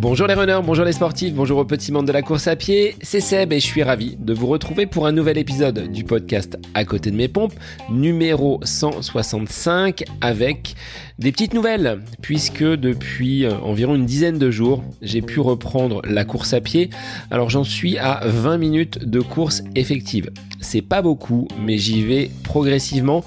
[0.00, 2.96] Bonjour les runners, bonjour les sportifs, bonjour au petit monde de la course à pied,
[3.02, 6.58] c'est Seb et je suis ravi de vous retrouver pour un nouvel épisode du podcast
[6.72, 7.52] À côté de mes pompes,
[7.90, 10.74] numéro 165 avec
[11.20, 16.24] des petites nouvelles, puisque depuis euh, environ une dizaine de jours, j'ai pu reprendre la
[16.24, 16.88] course à pied.
[17.30, 20.30] Alors j'en suis à 20 minutes de course effective.
[20.60, 23.22] C'est pas beaucoup, mais j'y vais progressivement.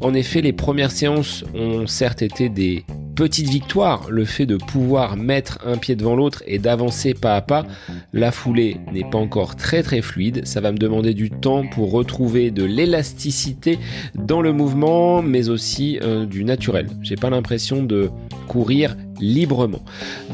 [0.00, 5.16] En effet, les premières séances ont certes été des petite victoire, le fait de pouvoir
[5.16, 7.64] mettre un pied devant l'autre et d'avancer pas à pas.
[8.12, 11.92] La foulée n'est pas encore très très fluide, ça va me demander du temps pour
[11.92, 13.78] retrouver de l'élasticité
[14.14, 16.88] dans le mouvement, mais aussi euh, du naturel.
[17.02, 18.10] J'ai pas l'impression de
[18.48, 19.82] courir librement.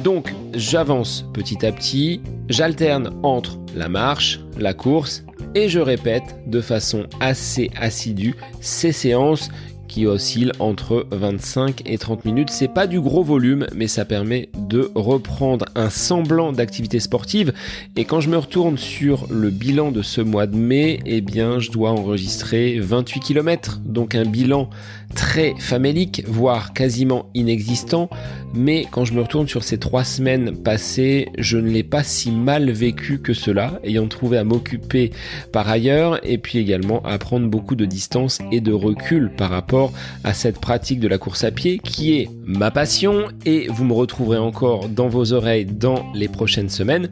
[0.03, 6.61] Donc j'avance petit à petit, j'alterne entre la marche, la course et je répète de
[6.61, 9.51] façon assez assidue ces séances
[9.91, 12.51] qui oscille entre 25 et 30 minutes.
[12.51, 17.53] C'est pas du gros volume, mais ça permet de reprendre un semblant d'activité sportive.
[17.97, 21.59] Et quand je me retourne sur le bilan de ce mois de mai, eh bien,
[21.59, 23.81] je dois enregistrer 28 km.
[23.85, 24.71] Donc un bilan
[25.17, 28.09] très famélique, voire quasiment inexistant.
[28.55, 32.31] Mais quand je me retourne sur ces trois semaines passées, je ne l'ai pas si
[32.33, 35.11] mal vécu que cela, ayant trouvé à m'occuper
[35.53, 39.93] par ailleurs et puis également à prendre beaucoup de distance et de recul par rapport
[40.25, 43.93] à cette pratique de la course à pied qui est ma passion et vous me
[43.93, 47.09] retrouverez encore dans vos oreilles dans les prochaines semaines.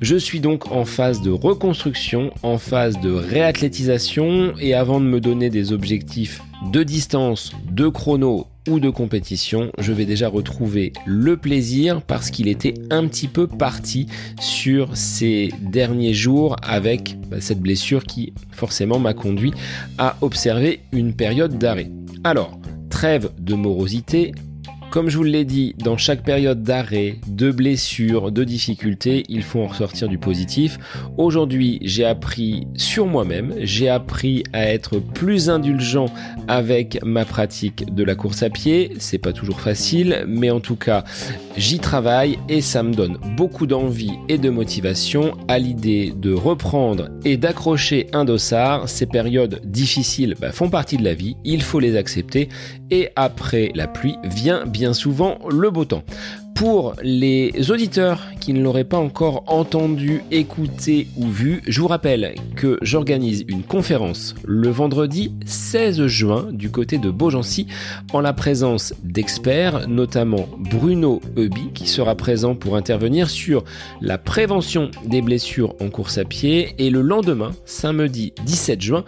[0.00, 5.20] Je suis donc en phase de reconstruction, en phase de réathlétisation et avant de me
[5.20, 11.36] donner des objectifs de distance, de chrono ou de compétition, je vais déjà retrouver le
[11.36, 14.06] plaisir parce qu'il était un petit peu parti
[14.40, 19.54] sur ces derniers jours avec bah, cette blessure qui forcément m'a conduit
[19.98, 21.90] à observer une période d'arrêt.
[22.24, 22.58] Alors,
[22.90, 24.32] trêve de morosité,
[24.90, 29.60] comme je vous l'ai dit, dans chaque période d'arrêt, de blessure, de difficulté, il faut
[29.60, 30.78] en ressortir du positif.
[31.16, 36.06] Aujourd'hui, j'ai appris sur moi-même, j'ai appris à être plus indulgent
[36.48, 38.92] avec ma pratique de la course à pied.
[38.98, 41.04] C'est pas toujours facile, mais en tout cas,
[41.56, 47.08] j'y travaille et ça me donne beaucoup d'envie et de motivation à l'idée de reprendre
[47.24, 48.88] et d'accrocher un dossard.
[48.88, 52.48] Ces périodes difficiles bah, font partie de la vie, il faut les accepter
[52.90, 56.02] et après la pluie vient bien souvent le beau temps.
[56.60, 62.34] Pour les auditeurs qui ne l'auraient pas encore entendu, écouté ou vu, je vous rappelle
[62.54, 67.66] que j'organise une conférence le vendredi 16 juin du côté de Beaugency
[68.12, 73.64] en la présence d'experts, notamment Bruno Eubi qui sera présent pour intervenir sur
[74.02, 79.04] la prévention des blessures en course à pied et le lendemain, samedi 17 juin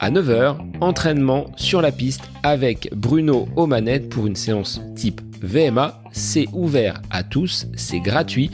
[0.00, 6.02] à 9h, entraînement sur la piste avec Bruno aux manettes pour une séance type VMA,
[6.12, 8.50] c'est ouvert à tous, c'est gratuit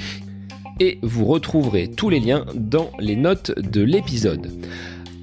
[0.80, 4.50] et vous retrouverez tous les liens dans les notes de l'épisode.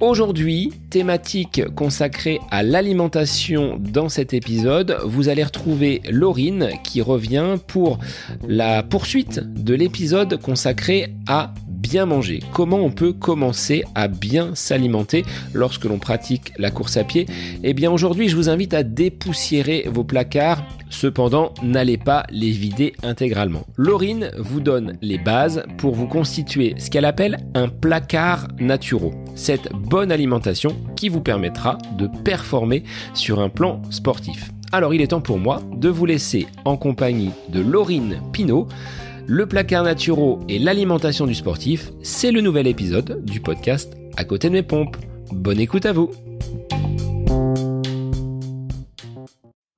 [0.00, 8.00] Aujourd'hui, thématique consacrée à l'alimentation dans cet épisode, vous allez retrouver Laurine qui revient pour
[8.48, 12.40] la poursuite de l'épisode consacré à bien manger.
[12.52, 17.26] Comment on peut commencer à bien s'alimenter lorsque l'on pratique la course à pied?
[17.64, 20.64] Eh bien aujourd'hui, je vous invite à dépoussiérer vos placards.
[20.88, 23.66] Cependant, n'allez pas les vider intégralement.
[23.76, 28.92] Laurine vous donne les bases pour vous constituer ce qu'elle appelle un placard naturel.
[29.34, 34.52] Cette bonne alimentation qui vous permettra de performer sur un plan sportif.
[34.70, 38.68] Alors il est temps pour moi de vous laisser en compagnie de Laurine Pinault
[39.26, 44.48] le placard naturel et l'alimentation du sportif, c'est le nouvel épisode du podcast À côté
[44.48, 44.96] de mes pompes.
[45.30, 46.10] Bonne écoute à vous.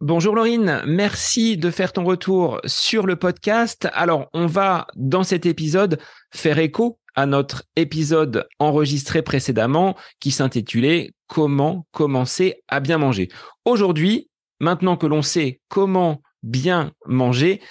[0.00, 3.88] Bonjour Laurine, merci de faire ton retour sur le podcast.
[3.92, 5.98] Alors, on va dans cet épisode
[6.32, 13.28] faire écho à notre épisode enregistré précédemment qui s'intitulait Comment commencer à bien manger.
[13.64, 14.28] Aujourd'hui,
[14.60, 17.62] maintenant que l'on sait comment bien manger,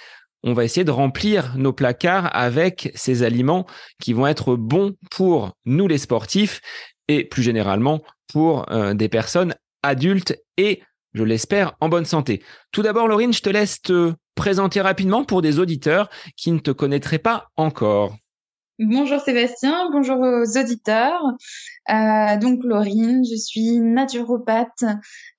[0.44, 3.66] on va essayer de remplir nos placards avec ces aliments
[4.00, 6.60] qui vont être bons pour nous les sportifs
[7.08, 8.02] et plus généralement
[8.32, 10.82] pour euh, des personnes adultes et,
[11.14, 12.42] je l'espère, en bonne santé.
[12.72, 16.70] Tout d'abord, Laurine, je te laisse te présenter rapidement pour des auditeurs qui ne te
[16.70, 18.16] connaîtraient pas encore.
[18.80, 21.22] Bonjour Sébastien, bonjour aux auditeurs.
[21.90, 24.82] Euh, donc Laurine, je suis naturopathe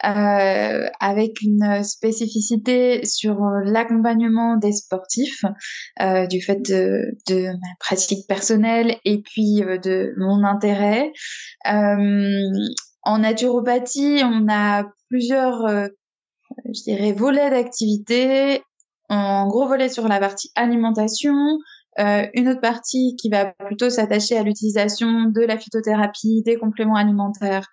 [0.06, 5.44] euh, avec une spécificité sur l'accompagnement des sportifs
[6.02, 11.12] euh, du fait de, de, ma pratique personnelle et puis de mon intérêt.
[11.66, 18.62] En naturopathie, on a plusieurs, je dirais, volets d'activité
[19.10, 21.60] en gros volet sur la partie alimentation,
[22.00, 26.96] euh, une autre partie qui va plutôt s'attacher à l'utilisation de la phytothérapie, des compléments
[26.96, 27.68] alimentaires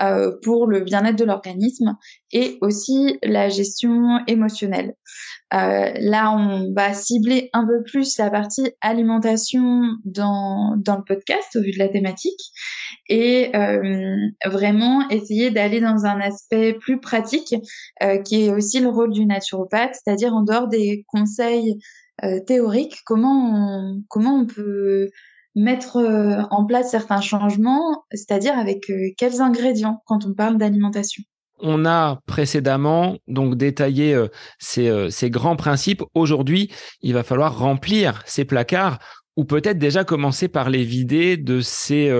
[0.00, 1.96] euh, pour le bien-être de l'organisme
[2.32, 4.94] et aussi la gestion émotionnelle.
[5.52, 11.56] Euh, là, on va cibler un peu plus la partie alimentation dans, dans le podcast
[11.56, 12.40] au vu de la thématique
[13.08, 14.16] et euh,
[14.46, 17.54] vraiment essayer d'aller dans un aspect plus pratique
[18.02, 21.78] euh, qui est aussi le rôle du naturopathe, c'est-à-dire en dehors des conseils
[22.46, 25.10] théorique, comment on, comment on peut
[25.54, 31.22] mettre euh, en place certains changements, c'est-à-dire avec euh, quels ingrédients quand on parle d'alimentation?
[31.62, 34.18] On a précédemment donc détaillé
[34.58, 36.02] ces, ces, grands principes.
[36.14, 36.72] Aujourd'hui,
[37.02, 38.98] il va falloir remplir ces placards
[39.36, 42.10] ou peut-être déjà commencer par les vider de ces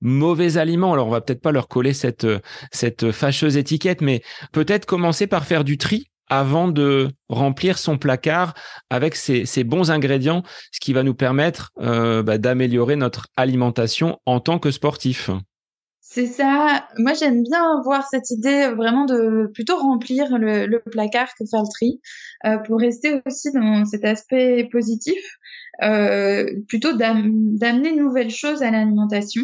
[0.00, 0.92] mauvais aliments.
[0.94, 2.26] Alors on va peut-être pas leur coller cette
[2.72, 8.54] cette fâcheuse étiquette, mais peut-être commencer par faire du tri avant de remplir son placard
[8.90, 14.40] avec ces, bons ingrédients, ce qui va nous permettre euh, bah, d'améliorer notre alimentation en
[14.40, 15.30] tant que sportif.
[16.14, 16.86] C'est ça.
[16.98, 21.72] Moi, j'aime bien voir cette idée vraiment de plutôt remplir le, placard que faire le
[21.72, 22.00] tri,
[22.44, 25.22] euh, pour rester aussi dans cet aspect positif,
[25.82, 29.42] euh, plutôt d'amener de nouvelles choses à l'alimentation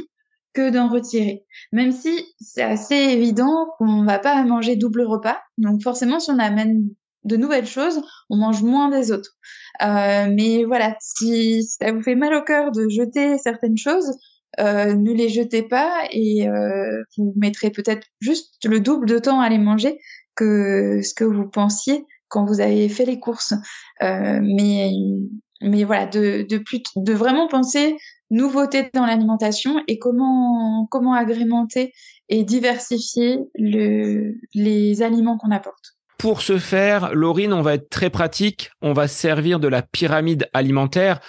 [0.58, 1.44] que d'en retirer.
[1.72, 2.10] Même si
[2.40, 5.38] c'est assez évident qu'on va pas manger double repas.
[5.56, 6.88] Donc forcément, si on amène
[7.22, 9.36] de nouvelles choses, on mange moins des autres.
[9.82, 14.10] Euh, mais voilà, si ça vous fait mal au cœur de jeter certaines choses,
[14.58, 19.40] euh, ne les jetez pas et euh, vous mettrez peut-être juste le double de temps
[19.40, 20.00] à les manger
[20.34, 23.54] que ce que vous pensiez quand vous avez fait les courses.
[24.00, 24.90] mais
[25.60, 27.96] mais voilà, de, de, plus, de vraiment penser
[28.30, 31.92] nouveautés dans l'alimentation et comment, agrémenter
[32.28, 35.94] et diversifier le, les aliments qu'on apporte.
[36.18, 38.70] Pour ce faire, Laurine, on va être très pratique.
[38.82, 41.20] On va servir de la pyramide alimentaire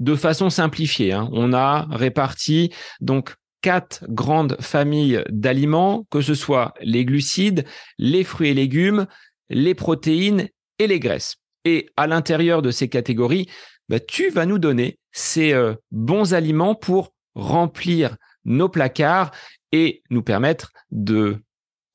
[0.00, 1.12] de façon simplifiée.
[1.12, 1.28] Hein.
[1.32, 7.64] On a réparti donc quatre grandes familles d'aliments, que ce soit les glucides,
[7.98, 9.06] les fruits et légumes,
[9.48, 10.48] les protéines
[10.80, 11.36] et les graisses.
[11.64, 13.48] Et à l'intérieur de ces catégories,
[13.92, 18.16] bah, tu vas nous donner ces euh, bons aliments pour remplir
[18.46, 19.32] nos placards
[19.70, 21.42] et nous permettre de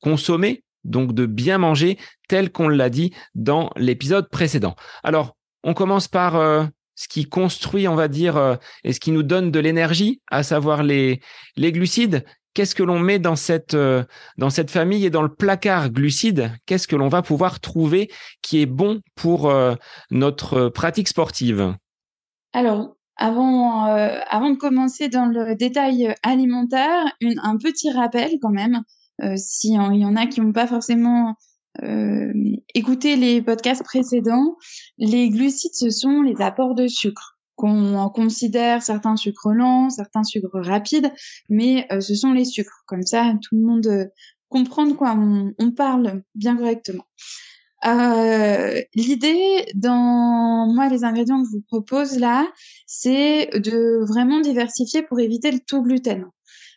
[0.00, 1.98] consommer, donc de bien manger
[2.28, 4.76] tel qu'on l'a dit dans l'épisode précédent.
[5.02, 8.54] Alors, on commence par euh, ce qui construit, on va dire, euh,
[8.84, 11.20] et ce qui nous donne de l'énergie, à savoir les,
[11.56, 12.24] glucides.
[12.54, 13.76] Qu'est-ce que l'on met dans cette,
[14.36, 18.08] dans cette famille et dans le placard glucides Qu'est-ce que l'on va pouvoir trouver
[18.40, 19.52] qui est bon pour
[20.10, 21.74] notre pratique sportive?
[22.58, 28.82] Alors, avant, euh, avant de commencer dans le détail alimentaire, un petit rappel quand même,
[29.22, 31.36] euh, s'il y en a qui n'ont pas forcément
[31.84, 32.32] euh,
[32.74, 34.56] écouté les podcasts précédents,
[34.98, 40.60] les glucides, ce sont les apports de sucre qu'on considère certains sucres lents, certains sucres
[40.60, 41.12] rapides,
[41.48, 42.82] mais ce sont les sucres.
[42.86, 44.10] Comme ça, tout le monde
[44.48, 47.04] comprend de quoi on parle bien correctement.
[47.86, 52.46] Euh, L'idée dans moi les ingrédients que je vous propose là,
[52.86, 56.26] c'est de vraiment diversifier pour éviter le tout gluten.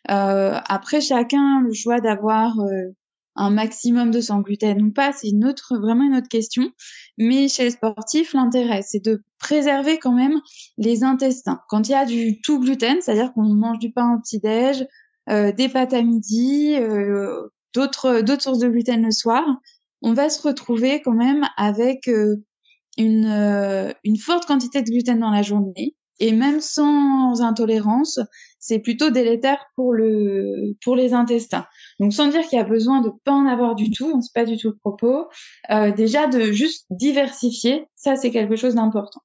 [0.09, 2.89] Euh, après chacun le choix d'avoir euh,
[3.35, 6.71] un maximum de sans gluten ou pas, c'est une autre vraiment une autre question.
[7.17, 10.39] Mais chez les sportifs, l'intérêt c'est de préserver quand même
[10.77, 11.61] les intestins.
[11.69, 14.85] Quand il y a du tout gluten, c'est-à-dire qu'on mange du pain au petit déj,
[15.29, 19.43] euh, des pâtes à midi, euh, d'autres d'autres sources de gluten le soir
[20.01, 22.37] on va se retrouver quand même avec euh,
[22.97, 25.95] une, euh, une forte quantité de gluten dans la journée.
[26.19, 28.19] Et même sans intolérance,
[28.59, 31.65] c'est plutôt délétère pour le pour les intestins.
[31.99, 34.45] Donc sans dire qu'il y a besoin de pas en avoir du tout, c'est pas
[34.45, 35.29] du tout le propos.
[35.71, 39.21] Euh, déjà de juste diversifier, ça c'est quelque chose d'important.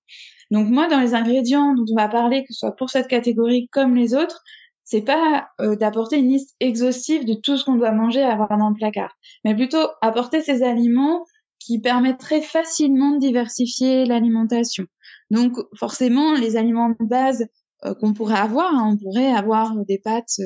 [0.51, 3.69] Donc moi dans les ingrédients dont on va parler, que ce soit pour cette catégorie
[3.73, 4.43] comme les autres,
[4.87, 8.57] c'est pas euh, d'apporter une liste exhaustive de tout ce qu'on doit manger à avoir
[8.57, 11.27] dans le placard, mais plutôt apporter ces aliments
[11.59, 14.85] qui permettraient facilement de diversifier l'alimentation.
[15.31, 17.47] Donc forcément, les aliments de base
[17.85, 20.39] euh, qu'on pourrait avoir, hein, on pourrait avoir des pâtes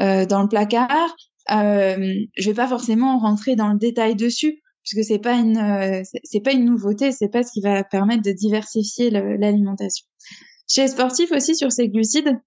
[0.00, 1.14] euh, dans le placard.
[1.50, 6.52] je vais pas forcément rentrer dans le détail dessus, puisque c'est pas une c'est pas
[6.52, 10.06] une nouveauté, c'est pas ce qui va permettre de diversifier l'alimentation.
[10.66, 12.40] Chez les sportifs aussi sur ces glucides,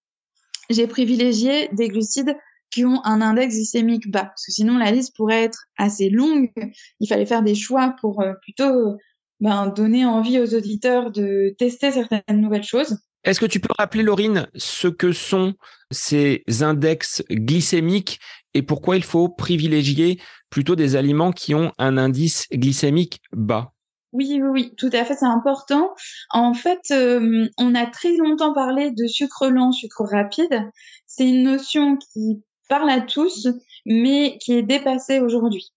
[0.69, 2.35] j'ai privilégié des glucides
[2.71, 6.51] qui ont un index glycémique bas, parce que sinon la liste pourrait être assez longue.
[6.99, 8.97] Il fallait faire des choix pour euh, plutôt
[9.39, 12.97] ben, donner envie aux auditeurs de tester certaines nouvelles choses.
[13.23, 15.55] Est-ce que tu peux rappeler, Laurine, ce que sont
[15.91, 18.19] ces index glycémiques
[18.53, 23.73] et pourquoi il faut privilégier plutôt des aliments qui ont un indice glycémique bas?
[24.11, 25.93] Oui, oui, oui, tout à fait, c'est important.
[26.31, 30.63] En fait, euh, on a très longtemps parlé de sucre lent, sucre rapide.
[31.05, 33.47] C'est une notion qui parle à tous,
[33.85, 35.71] mais qui est dépassée aujourd'hui.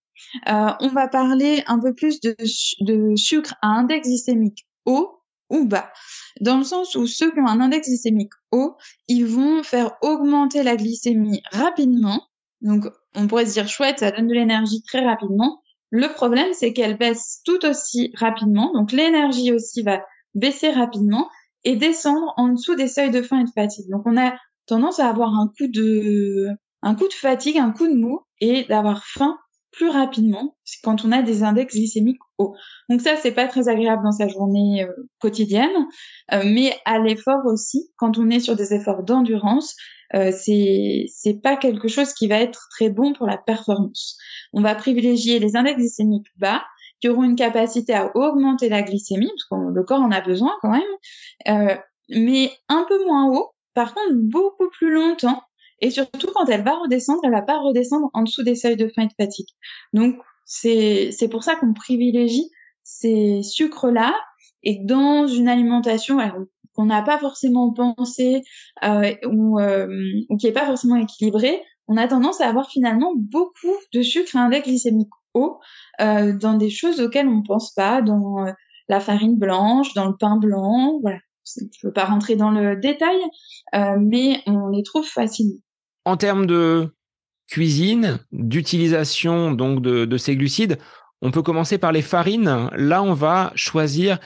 [0.47, 2.35] Euh, on va parler un peu plus de,
[2.81, 5.91] de sucre à index glycémique haut ou bas,
[6.41, 8.75] dans le sens où ceux qui ont un index glycémique haut,
[9.07, 12.23] ils vont faire augmenter la glycémie rapidement.
[12.61, 12.85] Donc,
[13.15, 15.61] on pourrait se dire chouette, ça donne de l'énergie très rapidement.
[15.95, 18.73] Le problème, c'est qu'elle baisse tout aussi rapidement.
[18.73, 21.29] Donc, l'énergie aussi va baisser rapidement
[21.65, 23.87] et descendre en dessous des seuils de faim et de fatigue.
[23.91, 24.33] Donc, on a
[24.65, 26.49] tendance à avoir un coup de,
[27.11, 29.37] fatigue, un coup de mou et d'avoir faim
[29.71, 32.55] plus rapidement quand on a des index glycémiques hauts.
[32.89, 35.87] Donc ça, c'est pas très agréable dans sa journée euh, quotidienne,
[36.31, 39.75] euh, mais à l'effort aussi, quand on est sur des efforts d'endurance,
[40.15, 44.17] euh, c'est c'est pas quelque chose qui va être très bon pour la performance.
[44.53, 46.63] On va privilégier les index glycémiques bas
[47.01, 50.53] qui auront une capacité à augmenter la glycémie, parce que le corps en a besoin
[50.61, 51.79] quand même,
[52.09, 55.41] mais un peu moins haut, par contre beaucoup plus longtemps
[55.83, 58.87] et surtout, quand elle va redescendre, elle va pas redescendre en dessous des seuils de
[58.87, 59.49] faim et de fatigue.
[59.91, 60.15] Donc,
[60.45, 62.49] c'est, c'est pour ça qu'on privilégie
[62.83, 64.15] ces sucres-là
[64.63, 66.19] et dans une alimentation
[66.75, 68.43] qu'on n'a pas forcément pensé
[68.83, 69.87] euh, ou, euh,
[70.29, 74.35] ou qui est pas forcément équilibrée, on a tendance à avoir finalement beaucoup de sucre
[74.35, 75.59] à index glycémique haut
[76.01, 78.45] euh, dans des choses auxquelles on pense pas, dans
[78.89, 81.19] la farine blanche, dans le pain blanc, voilà.
[81.45, 83.17] Je ne veux pas rentrer dans le détail,
[83.99, 85.59] mais on les trouve facilement.
[86.05, 86.89] En termes de
[87.47, 90.79] cuisine, d'utilisation donc de, ces glucides,
[91.21, 92.69] on peut commencer par les farines.
[92.75, 94.19] Là, on va choisir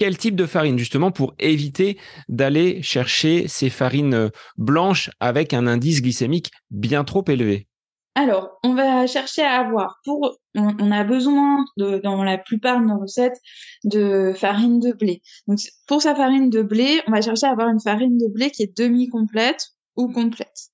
[0.00, 1.98] quel type de farine justement pour éviter
[2.30, 7.68] d'aller chercher ces farines blanches avec un indice glycémique bien trop élevé?
[8.14, 12.86] Alors, on va chercher à avoir pour, on, a besoin de, dans la plupart de
[12.86, 13.38] nos recettes
[13.84, 15.20] de farine de blé.
[15.46, 18.50] Donc, pour sa farine de blé, on va chercher à avoir une farine de blé
[18.50, 20.70] qui est demi-complète ou complète.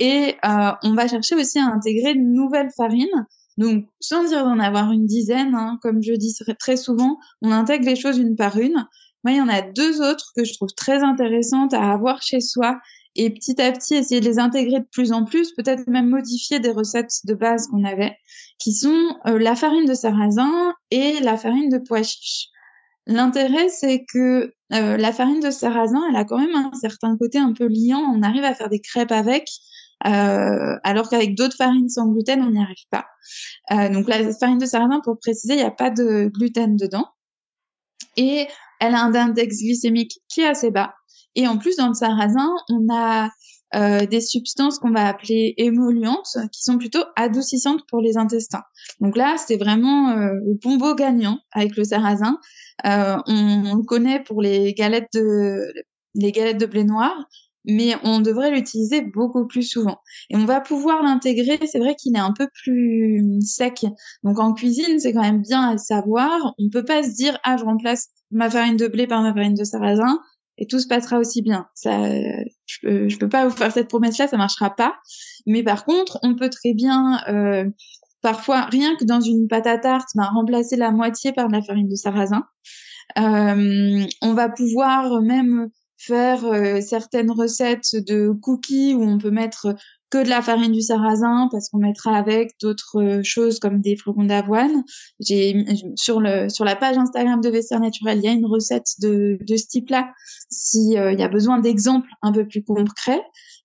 [0.00, 3.24] Et euh, on va chercher aussi à intégrer de nouvelles farines.
[3.56, 7.86] Donc, sans dire d'en avoir une dizaine, hein, comme je dis très souvent, on intègre
[7.86, 8.86] les choses une par une.
[9.24, 12.40] Moi, il y en a deux autres que je trouve très intéressantes à avoir chez
[12.40, 12.78] soi
[13.16, 16.60] et petit à petit essayer de les intégrer de plus en plus, peut-être même modifier
[16.60, 18.14] des recettes de base qu'on avait,
[18.58, 22.48] qui sont euh, la farine de sarrasin et la farine de pois chiche.
[23.06, 27.38] L'intérêt, c'est que euh, la farine de sarrasin, elle a quand même un certain côté
[27.38, 28.02] un peu liant.
[28.14, 29.48] On arrive à faire des crêpes avec,
[30.04, 33.06] euh, alors qu'avec d'autres farines sans gluten, on n'y arrive pas.
[33.72, 37.06] Euh, donc la farine de sarrasin, pour préciser, il n'y a pas de gluten dedans.
[38.16, 38.46] Et
[38.80, 40.94] elle a un index glycémique qui est assez bas.
[41.34, 43.30] Et en plus, dans le sarrasin, on a
[43.74, 48.62] euh, des substances qu'on va appeler émollientes, qui sont plutôt adoucissantes pour les intestins.
[49.00, 52.38] Donc là, c'est vraiment euh, le combo gagnant avec le sarrasin.
[52.86, 55.72] Euh, on, on, le connaît pour les galettes de
[56.14, 57.12] les galettes de blé noir,
[57.66, 59.98] mais on devrait l'utiliser beaucoup plus souvent.
[60.30, 61.58] Et on va pouvoir l'intégrer.
[61.66, 63.84] C'est vrai qu'il est un peu plus sec.
[64.22, 66.54] Donc en cuisine, c'est quand même bien à savoir.
[66.58, 69.54] On peut pas se dire ah je remplace ma farine de blé par ma farine
[69.54, 70.20] de sarrasin
[70.58, 71.66] et tout se passera aussi bien.
[71.74, 72.08] Ça,
[72.66, 74.94] je peux, je peux pas vous faire cette promesse-là, ça marchera pas.
[75.46, 77.64] Mais par contre, on peut très bien, euh,
[78.22, 81.62] parfois, rien que dans une pâte à tarte, ben, remplacer la moitié par de la
[81.62, 82.44] farine de sarrasin.
[83.18, 85.68] Euh, on va pouvoir même
[86.06, 89.74] faire euh, certaines recettes de cookies où on peut mettre
[90.10, 93.96] que de la farine du sarrasin parce qu'on mettra avec d'autres euh, choses comme des
[93.96, 94.84] flocons d'avoine.
[95.20, 95.64] J'ai
[95.96, 99.38] sur le sur la page Instagram de Vestiaire Naturel, il y a une recette de
[99.40, 100.12] de ce type-là
[100.50, 103.22] si euh, il y a besoin d'exemples un peu plus concrets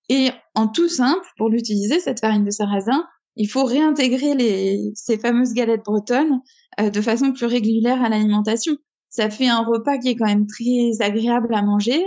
[0.08, 3.04] et en tout simple pour l'utiliser cette farine de sarrasin,
[3.36, 6.40] il faut réintégrer les ces fameuses galettes bretonnes
[6.78, 8.76] de façon plus régulière à l'alimentation
[9.12, 12.02] ça fait un repas qui est quand même très agréable à manger.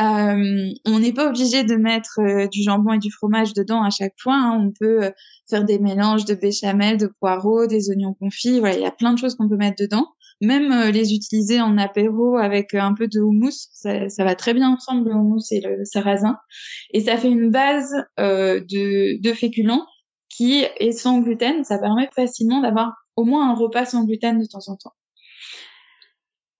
[0.00, 3.90] Euh, on n'est pas obligé de mettre euh, du jambon et du fromage dedans à
[3.90, 4.34] chaque fois.
[4.34, 4.58] Hein.
[4.60, 5.10] On peut euh,
[5.50, 8.60] faire des mélanges de béchamel, de poireaux, des oignons confits.
[8.60, 10.06] Voilà, il y a plein de choses qu'on peut mettre dedans.
[10.40, 14.70] Même euh, les utiliser en apéro avec un peu de houmous, ça, va très bien
[14.70, 16.38] ensemble le houmous et le sarrasin.
[16.92, 19.86] Et ça fait une base de, de féculents
[20.28, 21.64] qui est sans gluten.
[21.64, 24.92] Ça permet facilement d'avoir au moins un repas sans gluten de temps en temps.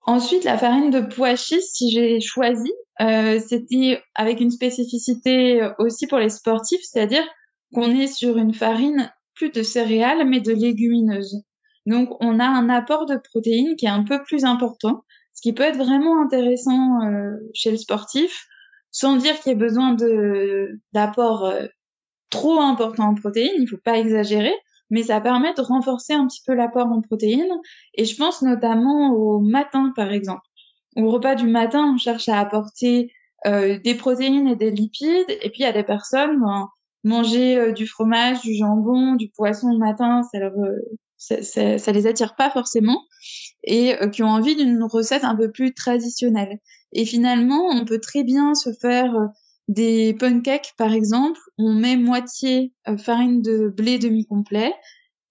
[0.06, 2.70] Ensuite, la farine de pois si j'ai choisi,
[3.00, 7.24] euh, c'était avec une spécificité aussi pour les sportifs, c'est-à-dire
[7.72, 11.42] qu'on est sur une farine plus de céréales, mais de légumineuses.
[11.86, 15.52] Donc, on a un apport de protéines qui est un peu plus important, ce qui
[15.52, 18.46] peut être vraiment intéressant euh, chez le sportif,
[18.90, 21.66] sans dire qu'il y ait besoin de d'apports euh,
[22.30, 24.54] trop importants en protéines, il faut pas exagérer,
[24.90, 27.60] mais ça permet de renforcer un petit peu l'apport en protéines.
[27.94, 30.42] Et je pense notamment au matin, par exemple.
[30.96, 33.10] Au repas du matin, on cherche à apporter
[33.46, 35.30] euh, des protéines et des lipides.
[35.42, 36.68] Et puis, il y a des personnes, ben,
[37.02, 40.78] manger euh, du fromage, du jambon, du poisson le matin, ça, leur, euh,
[41.16, 43.02] ça, ça, ça les attire pas forcément.
[43.64, 46.58] Et qui ont envie d'une recette un peu plus traditionnelle.
[46.92, 49.14] Et finalement, on peut très bien se faire
[49.68, 51.40] des pancakes, par exemple.
[51.58, 54.72] On met moitié farine de blé demi-complet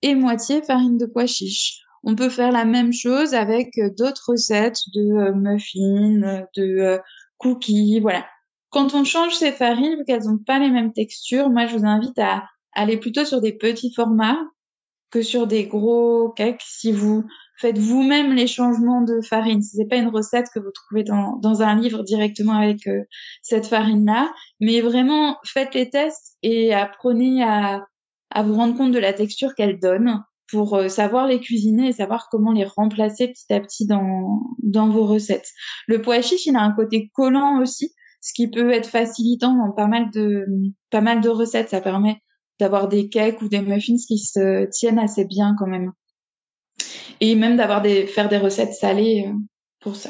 [0.02, 1.80] et moitié farine de pois chiche.
[2.04, 7.00] On peut faire la même chose avec d'autres recettes de muffins, de
[7.38, 8.26] cookies, voilà.
[8.70, 11.86] Quand on change ces farines, vu qu'elles n'ont pas les mêmes textures, moi je vous
[11.86, 14.40] invite à aller plutôt sur des petits formats
[15.12, 16.64] que sur des gros cakes.
[16.66, 17.24] Si vous
[17.58, 21.38] faites vous-même les changements de farine, si c'est pas une recette que vous trouvez dans,
[21.38, 23.04] dans un livre directement avec euh,
[23.42, 27.86] cette farine-là, mais vraiment faites les tests et apprenez à,
[28.32, 31.94] à vous rendre compte de la texture qu'elle donne pour euh, savoir les cuisiner et
[31.94, 35.50] savoir comment les remplacer petit à petit dans, dans vos recettes.
[35.88, 39.72] Le pois chiche, il a un côté collant aussi, ce qui peut être facilitant dans
[39.72, 40.46] pas mal de,
[40.92, 41.70] pas mal de recettes.
[41.70, 42.22] Ça permet
[42.60, 45.92] d'avoir des cakes ou des muffins qui se tiennent assez bien quand même.
[47.20, 49.34] Et même d'avoir des, faire des recettes salées euh,
[49.80, 50.10] pour ça.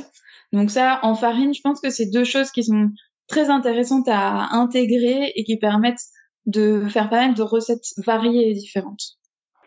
[0.51, 2.89] Donc ça, en farine, je pense que c'est deux choses qui sont
[3.27, 6.01] très intéressantes à intégrer et qui permettent
[6.45, 9.17] de faire pas mal de recettes variées et différentes.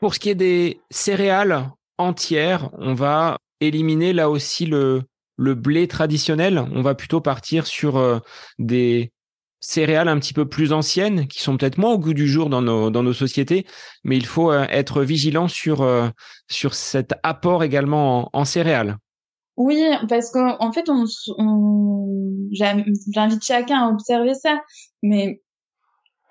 [0.00, 5.02] Pour ce qui est des céréales entières, on va éliminer là aussi le,
[5.36, 6.58] le blé traditionnel.
[6.58, 8.18] On va plutôt partir sur euh,
[8.58, 9.12] des
[9.66, 12.62] céréales un petit peu plus anciennes, qui sont peut-être moins au goût du jour dans
[12.62, 13.66] nos, dans nos sociétés,
[14.04, 16.08] mais il faut euh, être vigilant sur, euh,
[16.48, 18.96] sur cet apport également en, céréales.
[19.56, 21.04] Oui, parce qu'en fait, on,
[21.38, 22.06] on
[22.52, 24.62] j'invite chacun à observer ça,
[25.02, 25.42] mais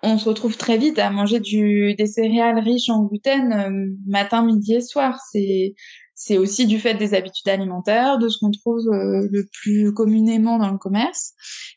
[0.01, 4.45] on se retrouve très vite à manger du, des céréales riches en gluten euh, matin,
[4.45, 5.19] midi et soir.
[5.31, 5.75] C'est
[6.15, 10.57] c'est aussi du fait des habitudes alimentaires, de ce qu'on trouve euh, le plus communément
[10.57, 11.33] dans le commerce.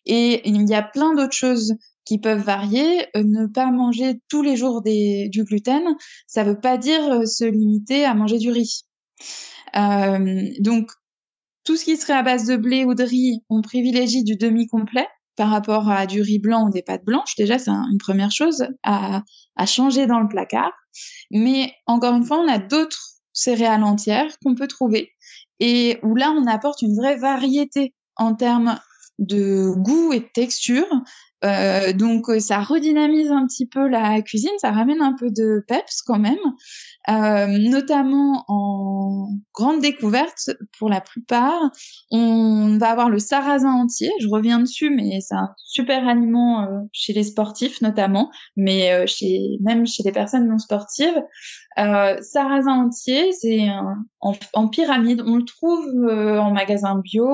[0.07, 1.75] Et il y a plein d'autres choses
[2.05, 3.07] qui peuvent varier.
[3.17, 5.83] Euh, ne pas manger tous les jours du gluten,
[6.27, 8.85] ça veut pas dire se limiter à manger du riz.
[9.75, 10.91] donc
[11.65, 15.07] tout ce qui serait à base de blé ou de riz, on privilégie du demi-complet
[15.37, 17.37] par rapport à du riz blanc ou des pâtes blanches.
[17.37, 19.23] Déjà, c'est une première chose à,
[19.55, 20.73] à changer dans le placard.
[21.31, 25.13] Mais encore une fois, on a d'autres céréales entières qu'on peut trouver.
[25.61, 28.79] Et où là, on apporte une vraie variété en termes
[29.19, 30.87] de goût et de texture
[31.45, 35.65] euh, donc euh, ça redynamise un petit peu la cuisine, ça ramène un peu de
[35.69, 36.37] peps quand même,
[37.09, 41.71] euh, notamment en grande découverte pour la plupart.
[42.11, 46.81] On va avoir le sarrasin entier, je reviens dessus, mais c'est un super aliment euh,
[46.93, 51.23] chez les sportifs notamment, mais euh, chez même chez les personnes non sportives.
[51.77, 53.69] sarrasin entier, c'est
[54.21, 57.29] en, en, pyramide, on le trouve en magasin bio.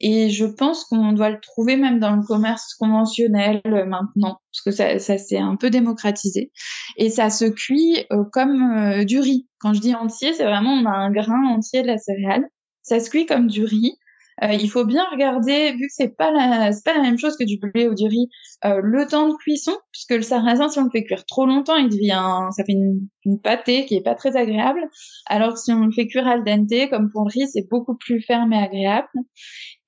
[0.00, 4.62] Et je pense qu'on doit le trouver même dans le commerce conventionnel euh, maintenant, parce
[4.64, 6.50] que ça, ça s'est un peu démocratisé.
[6.96, 9.48] Et ça se cuit euh, comme euh, du riz.
[9.58, 12.44] Quand je dis entier, c'est vraiment on a un grain entier de la céréale.
[12.82, 13.96] Ça se cuit comme du riz.
[14.42, 17.36] Euh, il faut bien regarder, vu que c'est pas la, c'est pas la même chose
[17.36, 18.28] que du blé ou du riz,
[18.64, 21.76] euh, le temps de cuisson, puisque le sarrasin, si on le fait cuire trop longtemps,
[21.76, 24.80] il devient, ça fait une, une pâtée qui est pas très agréable.
[25.26, 27.96] Alors que si on le fait cuire al dente, comme pour le riz, c'est beaucoup
[27.96, 29.08] plus ferme et agréable.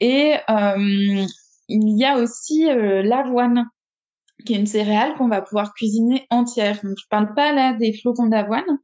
[0.00, 1.26] Et euh,
[1.68, 3.66] il y a aussi l'avoine,
[4.44, 6.78] qui est une céréale qu'on va pouvoir cuisiner entière.
[6.84, 8.78] Donc, je parle pas là des flocons d'avoine,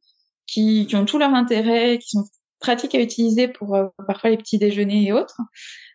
[0.47, 2.25] qui, qui ont tout leur intérêt, qui sont
[2.63, 5.41] pratique à utiliser pour euh, parfois les petits déjeuners et autres.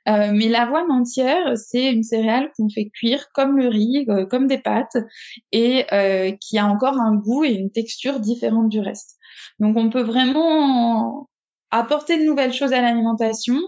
[0.07, 4.47] Euh, mais l'avoine entière, c'est une céréale qu'on fait cuire comme le riz, euh, comme
[4.47, 4.95] des pâtes,
[5.51, 9.17] et euh, qui a encore un goût et une texture différente du reste.
[9.59, 11.27] Donc on peut vraiment
[11.71, 13.59] apporter de nouvelles choses à l'alimentation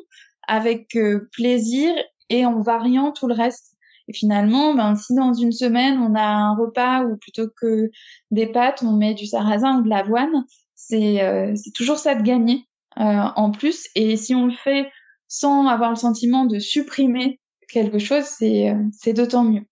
[0.48, 0.98] avec
[1.34, 1.94] plaisir
[2.30, 3.76] et en variant tout le reste.
[4.08, 7.92] Et finalement, ben, si dans une semaine on a un repas où plutôt que
[8.32, 12.69] des pâtes, on met du sarrasin ou de l'avoine, c'est c'est toujours ça de gagner.
[13.00, 13.04] Euh,
[13.36, 13.88] en plus.
[13.96, 14.90] Et si on le fait
[15.28, 19.64] sans avoir le sentiment de supprimer quelque chose, c'est euh, c'est d'autant mieux.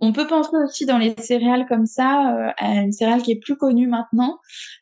[0.00, 3.40] On peut penser aussi dans les céréales comme ça euh, à une céréale qui est
[3.40, 4.38] plus connue maintenant,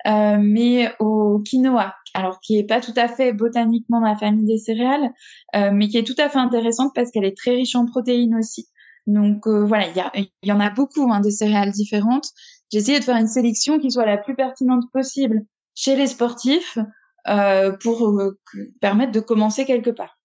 [0.07, 1.95] euh, mais au quinoa.
[2.13, 5.11] Alors qui est pas tout à fait botaniquement dans la famille des céréales,
[5.55, 8.35] euh, mais qui est tout à fait intéressante parce qu'elle est très riche en protéines
[8.37, 8.69] aussi.
[9.07, 12.29] Donc voilà, il y, y en a beaucoup hein, de céréales différentes.
[12.73, 15.45] J'ai essayé de faire une sélection qui soit la plus pertinente possible
[15.75, 16.83] chez les sportifs, euh,
[17.81, 18.39] pour euh,
[18.81, 20.19] permettre de commencer quelque part.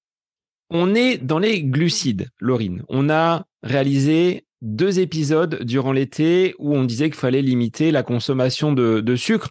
[0.70, 2.84] On est dans les glucides, Laurine.
[2.88, 8.72] On a réalisé deux épisodes durant l'été où on disait qu'il fallait limiter la consommation
[8.72, 9.50] de, de, sucre.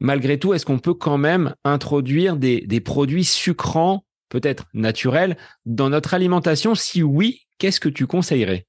[0.00, 5.90] malgré tout, est-ce qu'on peut quand même introduire des, des produits sucrants, peut-être naturels, dans
[5.90, 6.74] notre alimentation?
[6.74, 8.66] Si oui, qu'est-ce que tu conseillerais?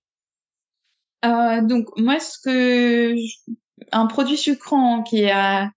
[1.26, 3.16] Euh, Donc moi, ce que
[3.92, 5.68] un produit sucrant qui est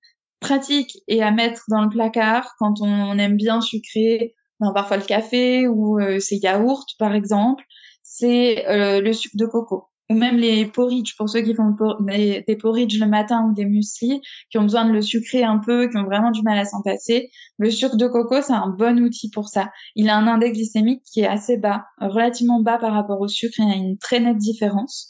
[0.41, 5.05] pratique et à mettre dans le placard quand on aime bien sucrer, ben, parfois le
[5.05, 7.65] café ou euh, ses yaourts par exemple,
[8.03, 12.57] c'est euh, le sucre de coco ou même les porridge pour ceux qui font des,
[12.61, 14.21] porridge le matin ou des muesli
[14.51, 16.83] qui ont besoin de le sucrer un peu, qui ont vraiment du mal à s'en
[16.83, 17.31] passer.
[17.59, 19.71] Le sucre de coco, c'est un bon outil pour ça.
[19.95, 23.55] Il a un index glycémique qui est assez bas, relativement bas par rapport au sucre.
[23.59, 25.09] Il y a une très nette différence.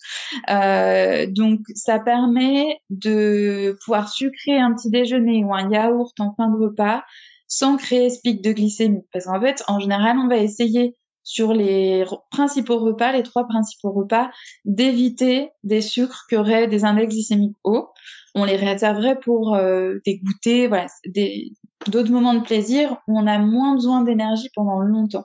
[0.50, 6.50] Euh, donc, ça permet de pouvoir sucrer un petit déjeuner ou un yaourt en fin
[6.50, 7.02] de repas
[7.46, 9.02] sans créer ce pic de glycémie.
[9.12, 10.94] Parce qu'en fait, en général, on va essayer
[11.30, 14.32] sur les principaux repas, les trois principaux repas,
[14.64, 17.88] d'éviter des sucres qui auraient des index glycémiques hauts.
[18.34, 21.52] On les réserverait pour euh, des goûters, voilà, des
[21.86, 25.24] d'autres moments de plaisir où on a moins besoin d'énergie pendant longtemps.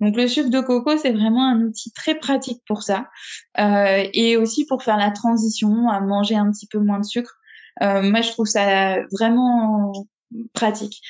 [0.00, 3.06] Donc le sucre de coco, c'est vraiment un outil très pratique pour ça,
[3.58, 7.34] euh, et aussi pour faire la transition à manger un petit peu moins de sucre.
[7.82, 9.92] Euh, moi, je trouve ça vraiment
[10.52, 11.00] pratique.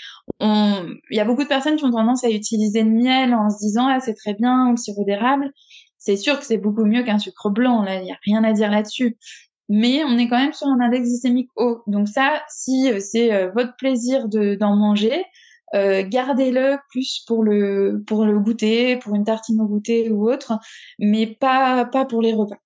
[0.40, 3.58] Il y a beaucoup de personnes qui ont tendance à utiliser le miel en se
[3.58, 5.52] disant ah c'est très bien ou le sirop d'érable.
[5.98, 7.84] C'est sûr que c'est beaucoup mieux qu'un sucre blanc.
[7.86, 9.16] Il n'y a rien à dire là-dessus.
[9.68, 11.82] Mais on est quand même sur un index glycémique haut.
[11.86, 15.24] Donc ça, si euh, c'est euh, votre plaisir d'en manger,
[15.74, 20.58] euh, gardez-le plus pour le pour le goûter, pour une tartine au goûter ou autre,
[21.00, 22.58] mais pas pas pour les repas.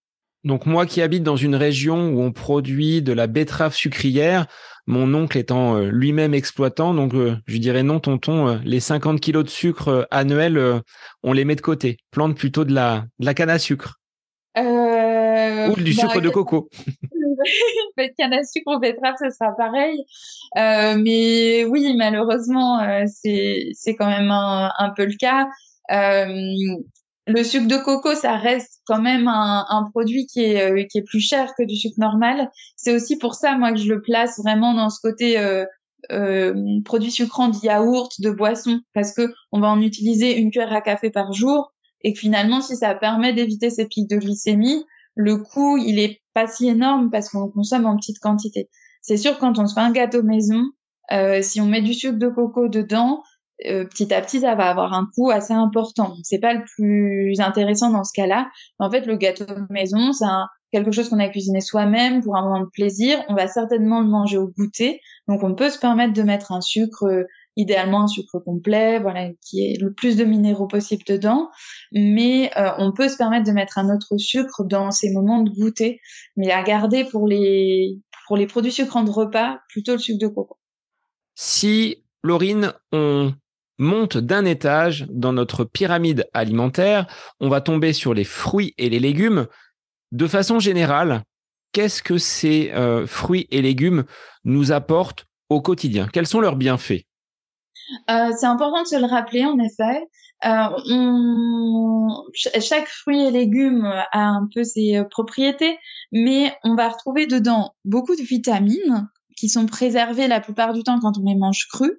[0.45, 4.47] Donc moi qui habite dans une région où on produit de la betterave sucrière,
[4.87, 9.21] mon oncle étant euh, lui-même exploitant, donc euh, je dirais non tonton, euh, les 50
[9.21, 10.83] kilos de sucre annuels,
[11.23, 11.99] on les met de côté.
[12.11, 14.01] Plante plutôt de la, de la canne à sucre.
[14.57, 16.69] Ou du sucre bah, de coco.
[18.19, 20.05] canne à sucre ou betterave, ce sera pareil.
[20.57, 25.47] mais oui, malheureusement, c'est quand même un, un, peu le cas
[27.27, 31.03] le sucre de coco, ça reste quand même un, produit qui est, euh, qui est
[31.03, 32.51] plus cher que du sucre normal.
[32.77, 35.65] C'est aussi pour ça, moi, que je le place vraiment dans ce côté euh,
[36.11, 36.55] euh,
[36.85, 40.81] produit sucrant de yaourt, de boisson, parce que on va en utiliser une cuillère à
[40.81, 45.77] café par jour, et finalement, si ça permet d'éviter ces pics de glycémie, le coût,
[45.77, 48.71] il est pas si énorme parce qu'on consomme en petite quantité.
[49.03, 50.63] C'est sûr, quand on se fait un gâteau maison,
[51.13, 53.23] euh, si on met du sucre de coco dedans,
[53.67, 56.17] euh, petit à petit, ça va avoir un coût assez important.
[56.23, 58.49] C'est pas le plus intéressant dans ce cas-là.
[58.79, 60.27] En fait, le gâteau maison, c'est
[60.73, 63.23] quelque chose qu'on a cuisiné soi-même pour un moment de plaisir.
[63.29, 65.01] On va certainement le manger au goûter.
[65.29, 67.25] Donc, on peut se permettre de mettre un sucre, euh,
[67.57, 71.51] idéalement un sucre complet, voilà, qui est le plus de minéraux possible dedans.
[71.93, 75.51] Mais euh, on peut se permettre de mettre un autre sucre dans ces moments de
[75.51, 76.01] goûter.
[76.37, 80.29] Mais à garder pour les, pour les produits sucrants de repas, plutôt le sucre de
[80.29, 80.57] coco.
[81.35, 83.33] Si Laurine, on
[83.81, 87.07] monte d'un étage dans notre pyramide alimentaire,
[87.41, 89.47] on va tomber sur les fruits et les légumes.
[90.13, 91.25] De façon générale,
[91.73, 94.05] qu'est-ce que ces euh, fruits et légumes
[94.45, 96.07] nous apportent au quotidien?
[96.13, 97.05] Quels sont leurs bienfaits?
[98.09, 100.07] Euh, c'est important de se le rappeler, en effet.
[100.45, 100.69] Euh,
[102.61, 105.79] chaque fruit et légume a un peu ses propriétés,
[106.13, 109.09] mais on va retrouver dedans beaucoup de vitamines,
[109.41, 111.93] qui sont préservés la plupart du temps quand on les mange crus.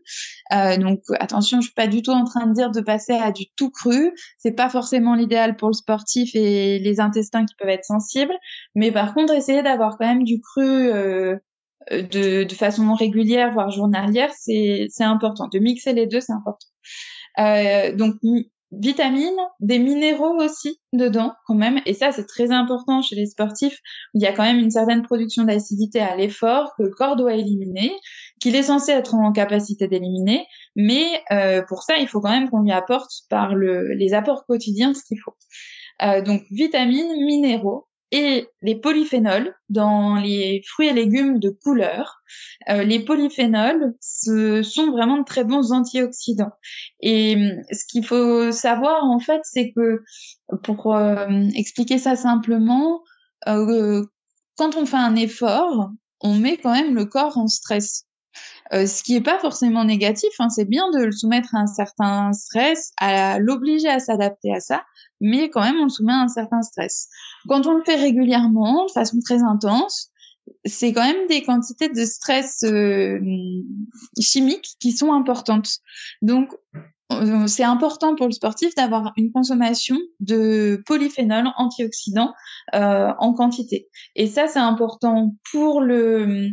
[0.53, 3.31] Euh, donc attention, je suis pas du tout en train de dire de passer à
[3.31, 4.13] du tout cru.
[4.37, 8.33] C'est pas forcément l'idéal pour le sportif et les intestins qui peuvent être sensibles.
[8.75, 11.35] Mais par contre, essayer d'avoir quand même du cru euh,
[11.89, 15.47] de, de, façon régulière, voire journalière, c'est important.
[15.51, 16.67] De mixer les deux, c'est important.
[17.39, 18.15] Euh, donc
[18.71, 21.81] vitamines, des minéraux aussi dedans quand même.
[21.85, 23.79] Et ça, c'est très important chez les sportifs.
[24.13, 27.33] Il y a quand même une certaine production d'acidité à l'effort que le corps doit
[27.33, 27.91] éliminer,
[28.39, 30.45] qu'il est censé être en capacité d'éliminer.
[30.75, 34.45] Mais euh, pour ça, il faut quand même qu'on lui apporte par le, les apports
[34.45, 35.35] quotidiens ce qu'il faut.
[36.01, 42.21] Euh, donc vitamines, minéraux, et les polyphénols dans les fruits et légumes de couleur.
[42.69, 46.51] Euh, les polyphénols ce sont vraiment de très bons antioxydants.
[46.99, 50.03] Et hum, ce qu'il faut savoir en fait, c'est que
[50.63, 53.01] pour euh, expliquer ça simplement,
[53.47, 54.03] euh,
[54.57, 58.05] quand on fait un effort, on met quand même le corps en stress.
[58.73, 61.67] Euh, ce qui est pas forcément négatif, hein, c'est bien de le soumettre à un
[61.67, 64.83] certain stress, à l'obliger à s'adapter à ça,
[65.19, 67.07] mais quand même on le soumet à un certain stress.
[67.47, 70.11] Quand on le fait régulièrement, de façon très intense,
[70.65, 73.19] c'est quand même des quantités de stress euh,
[74.19, 75.77] chimiques qui sont importantes.
[76.21, 76.49] Donc,
[77.11, 82.33] euh, c'est important pour le sportif d'avoir une consommation de polyphénols antioxydants
[82.73, 83.89] euh, en quantité.
[84.15, 86.49] Et ça, c'est important pour le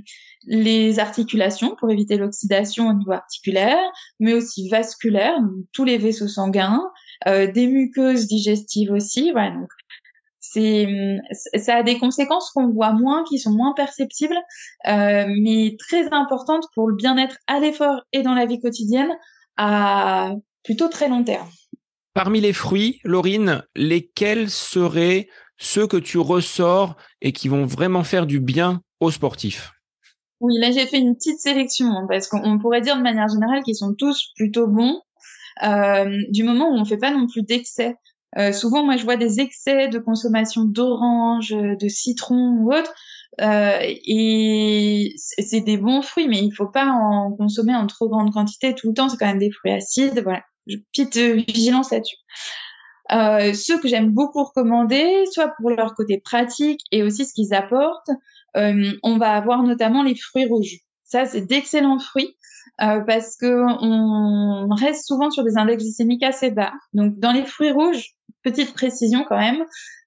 [0.49, 3.79] les articulations pour éviter l'oxydation au niveau articulaire,
[4.19, 5.39] mais aussi vasculaire,
[5.73, 6.83] tous les vaisseaux sanguins,
[7.27, 9.31] euh, des muqueuses digestives aussi.
[9.33, 9.69] Voilà, donc
[10.41, 10.89] c'est
[11.59, 14.39] ça a des conséquences qu'on voit moins, qui sont moins perceptibles,
[14.87, 19.15] euh, mais très importantes pour le bien-être à l'effort et dans la vie quotidienne
[19.57, 20.33] à
[20.65, 21.49] plutôt très long terme.
[22.15, 28.27] Parmi les fruits, Laurine, lesquels seraient ceux que tu ressors et qui vont vraiment faire
[28.27, 29.73] du bien aux sportifs?
[30.41, 33.63] Oui, là j'ai fait une petite sélection hein, parce qu'on pourrait dire de manière générale
[33.63, 35.01] qu'ils sont tous plutôt bons.
[35.65, 37.97] Euh, du moment où on fait pas non plus d'excès.
[38.37, 42.93] Euh, souvent, moi, je vois des excès de consommation d'orange, de citron ou autre.
[43.41, 48.33] Euh, et c'est des bons fruits, mais il faut pas en consommer en trop grande
[48.33, 49.09] quantité tout le temps.
[49.09, 50.21] C'est quand même des fruits acides.
[50.23, 50.43] Voilà,
[50.93, 52.17] petite vigilance là-dessus.
[53.13, 57.55] Euh, ceux que j'aime beaucoup recommander, soit pour leur côté pratique et aussi ce qu'ils
[57.55, 58.15] apportent, euh,
[58.55, 60.79] on va avoir notamment les fruits rouges.
[61.05, 62.37] Ça, c'est d'excellents fruits
[62.83, 66.73] euh, parce que on reste souvent sur des index glycémiques assez bas.
[66.93, 69.65] Donc, dans les fruits rouges, petite précision quand même,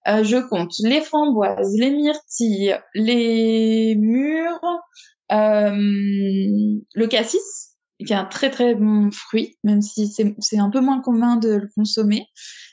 [0.07, 4.79] euh, je compte les framboises, les myrtilles, les mûres,
[5.31, 7.71] euh, le cassis
[8.05, 11.49] qui est un très très bon fruit, même si c'est un peu moins commun de
[11.49, 12.25] le consommer.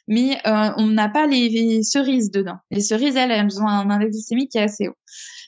[0.06, 2.56] Mais euh, on n'a pas les, cerises dedans.
[2.70, 4.96] Les cerises, elles, elles ont un index glycémique qui est assez haut.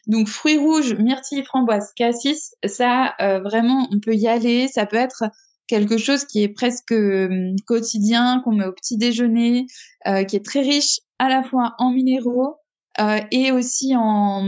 [0.07, 4.69] Donc fruits rouges, myrtilles, framboises, cassis, ça euh, vraiment on peut y aller.
[4.69, 5.25] Ça peut être
[5.67, 9.67] quelque chose qui est presque euh, quotidien, qu'on met au petit déjeuner,
[10.07, 12.57] euh, qui est très riche à la fois en minéraux
[13.01, 14.45] euh, et aussi en,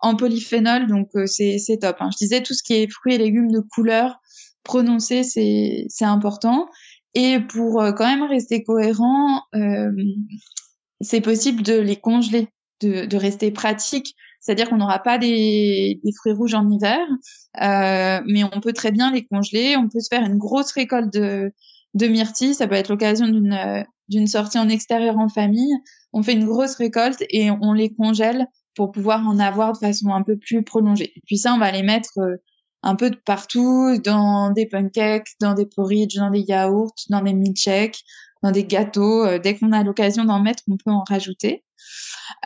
[0.00, 0.86] en polyphénol.
[0.86, 1.96] Donc c'est top.
[2.00, 2.10] Hein.
[2.12, 4.20] Je disais tout ce qui est fruits et légumes de couleur
[4.66, 6.68] prononcé, c'est important.
[7.14, 9.90] Et pour euh, quand même rester cohérent, euh,
[11.00, 12.48] c'est possible de les congeler,
[12.82, 14.14] de, de rester pratique.
[14.46, 17.04] C'est-à-dire qu'on n'aura pas des, des, fruits rouges en hiver,
[17.60, 19.76] euh, mais on peut très bien les congeler.
[19.76, 21.52] On peut se faire une grosse récolte de,
[21.94, 22.54] de myrtilles.
[22.54, 25.74] Ça peut être l'occasion d'une d'une sortie en extérieur en famille.
[26.12, 30.10] On fait une grosse récolte et on les congèle pour pouvoir en avoir de façon
[30.10, 31.12] un peu plus prolongée.
[31.26, 32.36] Puis ça, on va les mettre euh,
[32.84, 37.32] un peu de partout, dans des pancakes, dans des porridge, dans des yaourts, dans des
[37.32, 38.04] milkshakes,
[38.44, 39.24] dans des gâteaux.
[39.24, 41.64] Euh, dès qu'on a l'occasion d'en mettre, on peut en rajouter.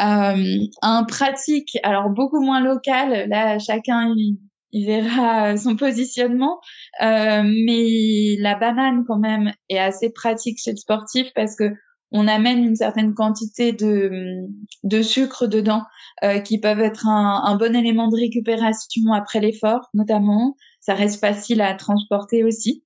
[0.01, 6.61] Euh, un pratique, alors beaucoup moins local, là chacun il, verra son positionnement,
[7.03, 11.73] euh, mais la banane quand même est assez pratique chez le sportif parce que
[12.13, 14.47] on amène une certaine quantité de,
[14.83, 15.85] de sucre dedans
[16.25, 20.57] euh, qui peuvent être un, bon élément de récupération après l'effort notamment.
[20.81, 22.85] Ça reste facile à transporter aussi.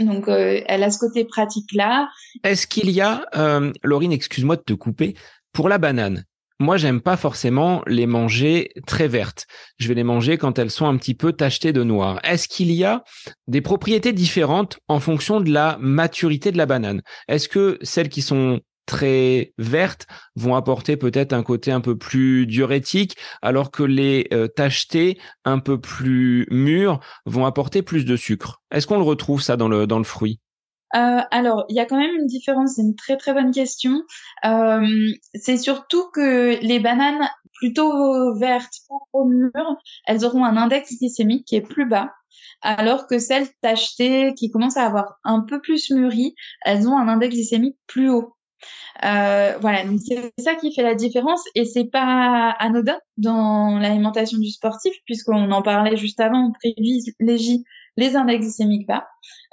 [0.00, 2.08] Donc euh, elle a ce côté pratique là.
[2.44, 5.14] Est-ce qu'il y a, euh, Laurine, excuse-moi de te couper,
[5.52, 6.24] pour la banane,
[6.62, 9.46] moi, j'aime pas forcément les manger très vertes.
[9.78, 12.20] Je vais les manger quand elles sont un petit peu tachetées de noir.
[12.22, 13.02] Est-ce qu'il y a
[13.48, 17.02] des propriétés différentes en fonction de la maturité de la banane?
[17.26, 22.46] Est-ce que celles qui sont très vertes vont apporter peut-être un côté un peu plus
[22.46, 28.62] diurétique, alors que les euh, tachetées un peu plus mûres vont apporter plus de sucre?
[28.70, 30.38] Est-ce qu'on le retrouve ça dans le dans le fruit?
[30.94, 34.02] Euh, alors, il y a quand même une différence, c'est une très très bonne question.
[34.44, 34.86] Euh,
[35.34, 39.76] c'est surtout que les bananes plutôt vertes, trop mûres,
[40.06, 42.12] elles auront un index glycémique qui est plus bas,
[42.60, 47.08] alors que celles tachetées, qui commencent à avoir un peu plus mûri, elles ont un
[47.08, 48.34] index glycémique plus haut.
[49.04, 54.38] Euh, voilà, donc c'est ça qui fait la différence et c'est pas anodin dans l'alimentation
[54.38, 57.64] du sportif puisqu'on en parlait juste avant, on privilégie
[57.96, 59.06] les index glycémiques bas.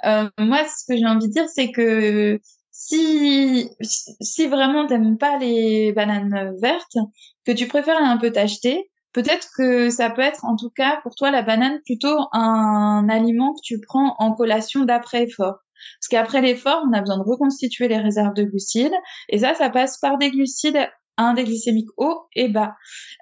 [0.04, 5.38] Euh, moi, ce que j'ai envie de dire, c'est que si si vraiment t'aimes pas
[5.38, 6.96] les bananes vertes,
[7.44, 11.14] que tu préfères un peu t'acheter, peut-être que ça peut être en tout cas pour
[11.14, 15.58] toi la banane plutôt un aliment que tu prends en collation d'après effort.
[15.98, 18.94] Parce qu'après l'effort, on a besoin de reconstituer les réserves de glucides,
[19.28, 20.76] et ça, ça passe par des glucides
[21.16, 22.74] à un des glycémiques haut et bas.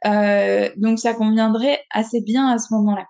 [0.06, 3.06] Euh, donc ça conviendrait assez bien à ce moment-là.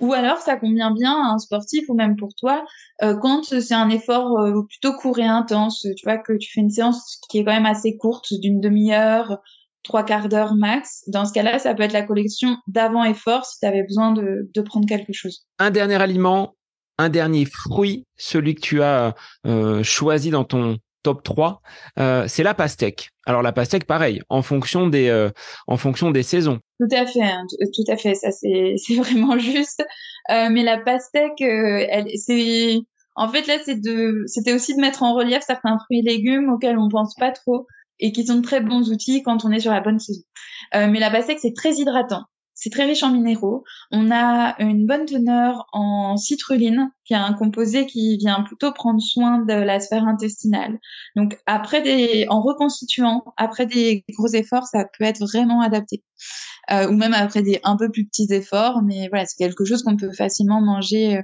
[0.00, 2.64] Ou alors, ça convient bien à un sportif ou même pour toi
[3.02, 5.86] euh, quand c'est un effort euh, plutôt court et intense.
[5.96, 9.38] Tu vois que tu fais une séance qui est quand même assez courte, d'une demi-heure,
[9.82, 11.04] trois quarts d'heure max.
[11.08, 14.50] Dans ce cas-là, ça peut être la collection d'avant effort si tu avais besoin de,
[14.52, 15.46] de, prendre quelque chose.
[15.58, 16.54] Un dernier aliment,
[16.98, 19.14] un dernier fruit, celui que tu as
[19.46, 21.62] euh, choisi dans ton top 3,
[22.00, 23.10] euh, c'est la pastèque.
[23.26, 25.30] Alors la pastèque, pareil, en fonction des, euh,
[25.68, 26.58] en fonction des saisons.
[26.80, 29.84] Tout à fait, hein, tout à fait, ça c'est, vraiment juste.
[30.30, 32.78] Euh, mais la pastèque, elle, c'est,
[33.14, 36.50] en fait là, c'est de, c'était aussi de mettre en relief certains fruits et légumes
[36.50, 37.66] auxquels on pense pas trop
[38.00, 40.22] et qui sont de très bons outils quand on est sur la bonne saison.
[40.72, 42.24] Mais la pastèque, c'est très hydratant.
[42.54, 43.64] C'est très riche en minéraux.
[43.90, 49.00] On a une bonne teneur en citrulline, qui est un composé qui vient plutôt prendre
[49.00, 50.78] soin de la sphère intestinale.
[51.16, 56.02] Donc après des, en reconstituant, après des gros efforts, ça peut être vraiment adapté.
[56.70, 59.82] Euh, ou même après des un peu plus petits efforts, mais voilà, c'est quelque chose
[59.82, 61.20] qu'on peut facilement manger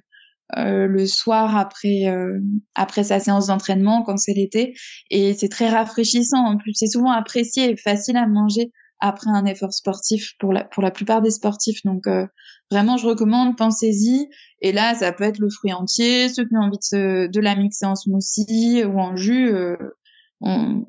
[0.56, 2.40] euh, le soir après euh,
[2.74, 4.74] après sa séance d'entraînement quand c'est l'été
[5.08, 9.44] et c'est très rafraîchissant en plus c'est souvent apprécié et facile à manger après un
[9.44, 11.80] effort sportif pour la pour la plupart des sportifs.
[11.84, 12.26] Donc euh,
[12.70, 14.28] vraiment je recommande pensez-y.
[14.60, 16.28] Et là ça peut être le fruit entier.
[16.28, 19.52] Ceux qui ont envie de, de la mixer en smoothie ou en jus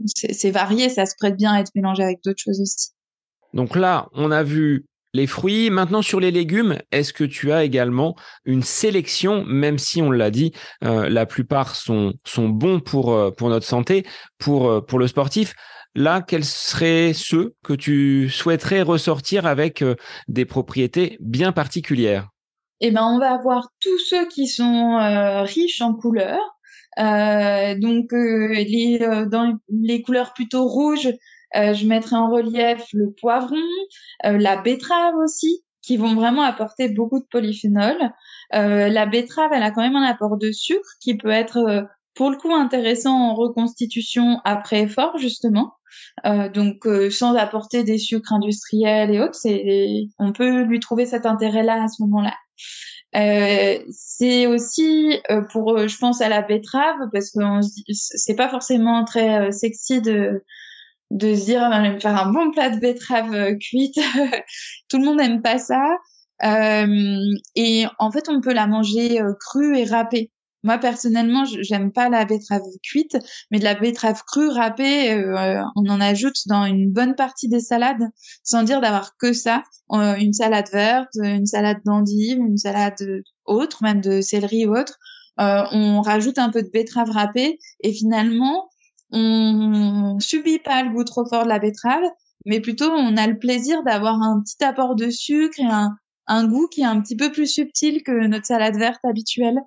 [0.05, 0.89] c'est varié.
[0.89, 2.89] Ça se prête bien à être mélangé avec d'autres choses aussi.
[3.53, 5.69] Donc là on a vu les fruits.
[5.69, 10.31] Maintenant, sur les légumes, est-ce que tu as également une sélection, même si on l'a
[10.31, 14.05] dit, euh, la plupart sont, sont bons pour, euh, pour notre santé,
[14.37, 15.53] pour, euh, pour le sportif?
[15.95, 19.83] Là, quels seraient ceux que tu souhaiterais ressortir avec
[20.27, 22.29] des propriétés bien particulières?
[22.79, 24.97] Eh ben, on va avoir tous ceux qui sont
[25.43, 26.39] riches en couleurs.
[26.97, 28.99] donc, les,
[29.29, 31.09] dans les couleurs plutôt rouges,
[31.55, 33.57] euh, je mettrai en relief le poivron,
[34.25, 37.95] euh, la betterave aussi, qui vont vraiment apporter beaucoup de polyphénol.
[38.53, 42.29] Euh, la betterave, elle a quand même un apport de sucre qui peut être pour
[42.29, 45.73] le coup intéressant en reconstitution après effort justement.
[46.53, 51.83] donc sans apporter des sucres industriels et autres, c'est on peut lui trouver cet intérêt-là
[51.83, 52.33] à ce moment-là.
[53.13, 55.19] Euh, c'est aussi
[55.51, 57.39] pour, je pense à la betterave parce que
[57.91, 60.43] c'est pas forcément très sexy de
[61.11, 63.95] de se dire je vais me faire un bon plat de betterave euh, cuite.
[64.89, 65.85] Tout le monde n'aime pas ça.
[66.43, 67.19] Euh,
[67.55, 70.31] et en fait, on peut la manger euh, crue et râpée.
[70.63, 73.17] Moi personnellement, j'aime pas la betterave cuite,
[73.49, 75.15] mais de la betterave crue râpée,
[75.75, 78.09] on en ajoute dans une bonne partie des salades,
[78.43, 79.63] sans dire d'avoir que ça.
[79.91, 84.99] une salade verte, une salade d'endive, une salade autre, même de céleri ou autre.
[85.37, 88.69] on rajoute un peu de betterave râpée et finalement,
[89.11, 92.03] on subit pas le goût trop fort de la betterave,
[92.45, 95.95] mais plutôt on a le plaisir d'avoir un petit apport de sucre et un,
[96.31, 99.59] un, goût qui est un petit peu plus subtil que notre salade verte habituelle.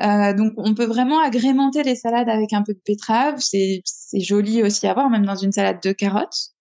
[0.00, 3.36] Euh, donc on peut vraiment agrémenter les salades avec un peu de betterave.
[3.38, 3.82] C'est
[4.14, 6.52] joli aussi à voir, même dans une salade de carottes.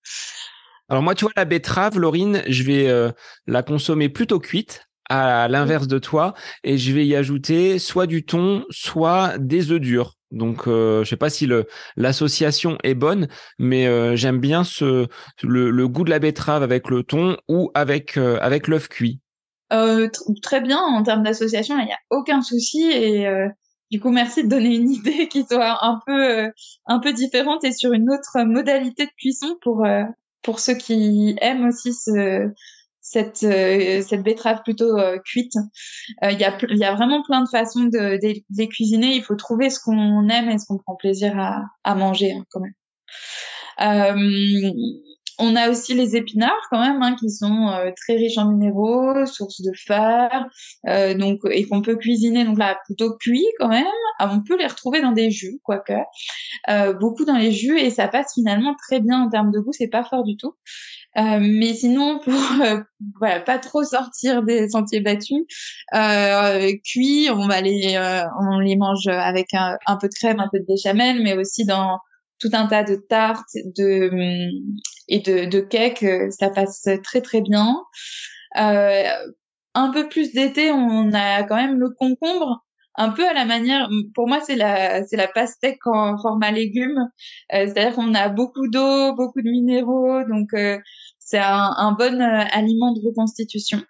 [0.90, 3.12] Alors moi, tu vois, la betterave, Laurine, je vais euh,
[3.46, 8.26] la consommer plutôt cuite à l'inverse de toi et je vais y ajouter soit du
[8.26, 10.16] thon, soit des œufs durs.
[10.32, 11.48] Donc, euh, je sais pas si
[11.96, 14.64] l'association est bonne, mais euh, j'aime bien
[15.44, 19.20] le, goût de la betterave avec le thon ou avec l'œuf cuit.
[19.72, 20.10] Euh,
[20.42, 23.28] très bien en termes d'association, il n'y a aucun souci et
[23.92, 26.52] du coup merci de donner une idée qui soit un peu
[26.86, 29.86] un peu différente et sur une autre modalité de cuisson pour
[30.42, 32.52] pour ceux qui aiment aussi ce
[33.10, 35.56] cette euh, cette betterave plutôt euh, cuite.
[36.24, 39.16] Euh, il y a il y a vraiment plein de façons de, de, les cuisiner.
[39.16, 42.46] Il faut trouver ce qu'on aime et ce qu'on prend plaisir à, à manger hein,
[42.52, 42.74] quand même.
[45.40, 49.62] On a aussi les épinards quand même hein, qui sont très riches en minéraux, source
[49.62, 50.48] de fer,
[51.18, 53.86] donc et qu'on peut cuisiner donc là plutôt cuit quand même.
[54.20, 55.94] Ah, on peut les retrouver dans des jus quoique,
[57.00, 59.88] beaucoup dans les jus et ça passe finalement très bien en termes de goût, c'est
[59.88, 60.54] pas fort du tout.
[61.18, 62.82] Euh, mais sinon, pour euh,
[63.20, 65.44] voilà, pas trop sortir des sentiers battus,
[65.96, 70.40] euh, cuits, on va les, euh, on les mange avec un, un, peu de crème,
[70.40, 72.00] un peu de béchamel, mais aussi dans
[72.40, 74.12] tout un tas de tartes de,
[75.08, 77.76] et de, de cakes, ça passe très très bien.
[78.56, 82.66] un peu plus d'été, on a quand même le concombre
[83.00, 86.98] un peu à la manière, pour moi, c'est la, c'est la pastèque en format légume.
[87.54, 90.78] Euh, c'est-à-dire qu'on a beaucoup d'eau, beaucoup de minéraux, donc euh,
[91.18, 93.82] c'est un, un, bon euh, aliment de reconstitution.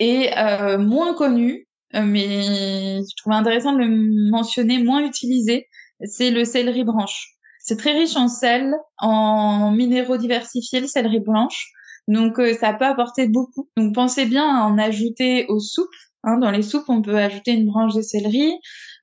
[0.00, 0.30] Et
[0.78, 5.67] moins connu, mais je trouve intéressant de le mentionner, moins utilisé,
[6.04, 7.34] c'est le céleri branche.
[7.60, 11.66] C'est très riche en sel, en minéraux diversifiés, le céleri blanche.
[12.06, 13.68] Donc ça peut apporter beaucoup.
[13.76, 15.88] Donc pensez bien à en ajouter aux soupes
[16.24, 18.52] Hein, dans les soupes, on peut ajouter une branche de céleri.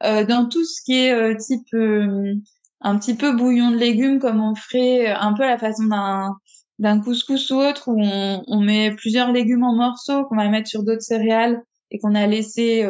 [0.04, 2.34] Euh, dans tout ce qui est euh, type euh,
[2.82, 6.36] un petit peu bouillon de légumes, comme on ferait un peu à la façon d'un
[6.78, 10.68] d'un couscous ou autre, où on, on, met plusieurs légumes en morceaux qu'on va mettre
[10.68, 12.86] sur d'autres céréales et qu'on a laissé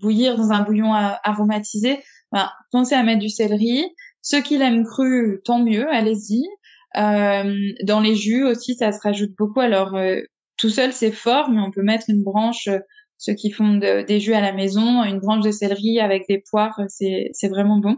[0.00, 2.02] bouillir dans un bouillon aromatisé.
[2.32, 3.84] Bah, pensez à mettre du céleri.
[4.22, 6.42] Ceux qui l'aiment cru, tant mieux, allez-y.
[6.94, 9.60] dans les jus aussi, ça se rajoute beaucoup.
[9.60, 9.96] Alors
[10.56, 12.68] tout seul, c'est fort, mais on peut mettre une branche
[13.18, 16.80] ceux qui font des jus à la maison, une branche de céleri avec des poires,
[16.88, 17.96] c'est vraiment bon.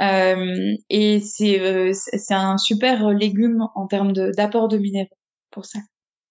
[0.00, 5.08] Euh, et euh, c'est c'est un super légume en termes d'apport de, minéraux
[5.50, 5.80] pour ça.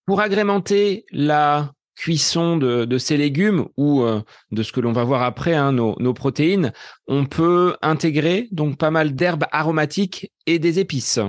[0.05, 5.21] Pour agrémenter la cuisson de, ces légumes ou euh, de ce que l'on va voir
[5.21, 6.73] après, hein, nos, protéines,
[7.07, 11.19] on peut intégrer donc pas mal d'herbes aromatiques et des épices.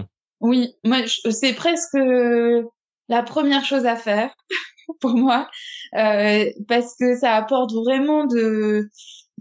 [0.41, 1.01] Oui, moi
[1.31, 1.99] c'est presque
[3.09, 4.35] la première chose à faire
[5.01, 5.47] pour moi
[5.95, 8.89] euh, parce que ça apporte vraiment de,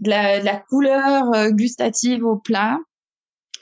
[0.04, 2.78] la, couleur euh, gustative au plat.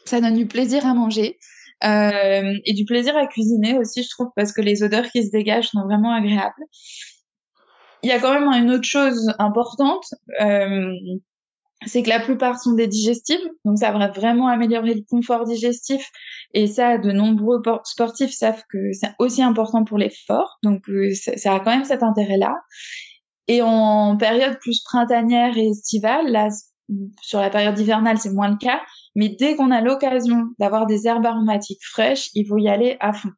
[0.07, 1.39] Ça donne du plaisir à manger.
[1.85, 5.31] Euh, et du plaisir à cuisiner aussi, je trouve, parce que les odeurs qui se
[5.31, 6.65] dégagent sont vraiment agréables.
[8.03, 10.07] Il y a quand même une autre chose importante,
[10.41, 10.93] euh,
[11.87, 16.11] c'est que la plupart sont des digestibles, donc ça va vraiment améliorer le confort digestif.
[16.53, 21.55] Et ça, de nombreux sportifs savent que c'est aussi important pour l'effort, donc euh, ça
[21.55, 22.55] a quand même cet intérêt-là.
[23.49, 26.49] Et en période plus printanière et estivale, là,
[27.23, 28.81] sur la période hivernale, c'est moins le cas,
[29.15, 33.13] mais dès qu'on a l'occasion d'avoir des herbes aromatiques fraîches, il faut y aller à
[33.13, 33.31] fond.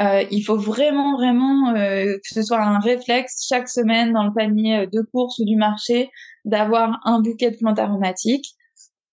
[0.00, 4.32] Euh, il faut vraiment, vraiment euh, que ce soit un réflexe chaque semaine dans le
[4.32, 6.10] panier de course ou du marché
[6.44, 8.54] d'avoir un bouquet de plantes aromatiques.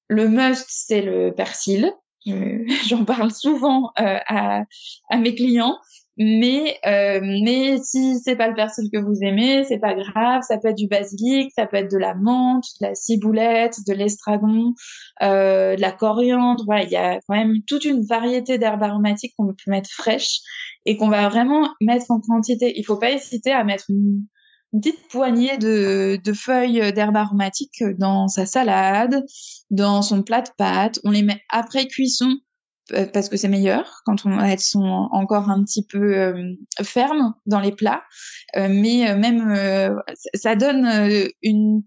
[0.08, 1.94] Le must, c'est le persil.
[2.88, 4.64] J'en parle souvent euh, à,
[5.10, 5.78] à, mes clients.
[6.18, 10.42] Mais euh, mais si c'est pas le persil que vous aimez, c'est pas grave.
[10.46, 13.94] Ça peut être du basilic, ça peut être de la menthe, de la ciboulette, de
[13.94, 14.74] l'estragon,
[15.22, 16.64] euh, de la coriandre.
[16.66, 20.42] Voilà, il y a quand même toute une variété d'herbes aromatiques qu'on peut mettre fraîches
[20.86, 22.74] et qu'on va vraiment mettre en quantité.
[22.78, 24.26] Il faut pas hésiter à mettre une,
[24.74, 29.26] petite poignée de, de feuilles d'herbes aromatiques dans sa salade,
[29.70, 31.00] dans son plat de pâtes.
[31.04, 32.38] On les met après cuisson
[33.14, 37.72] parce que c'est meilleur quand elles sont encore un petit peu euh, fermes dans les
[37.72, 38.04] plats.
[38.56, 39.56] Euh, mais même,
[40.34, 40.88] ça donne
[41.42, 41.84] une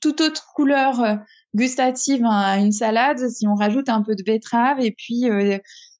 [0.00, 1.18] toute autre couleur
[1.54, 5.24] gustative à une salade si on rajoute un peu de betterave et puis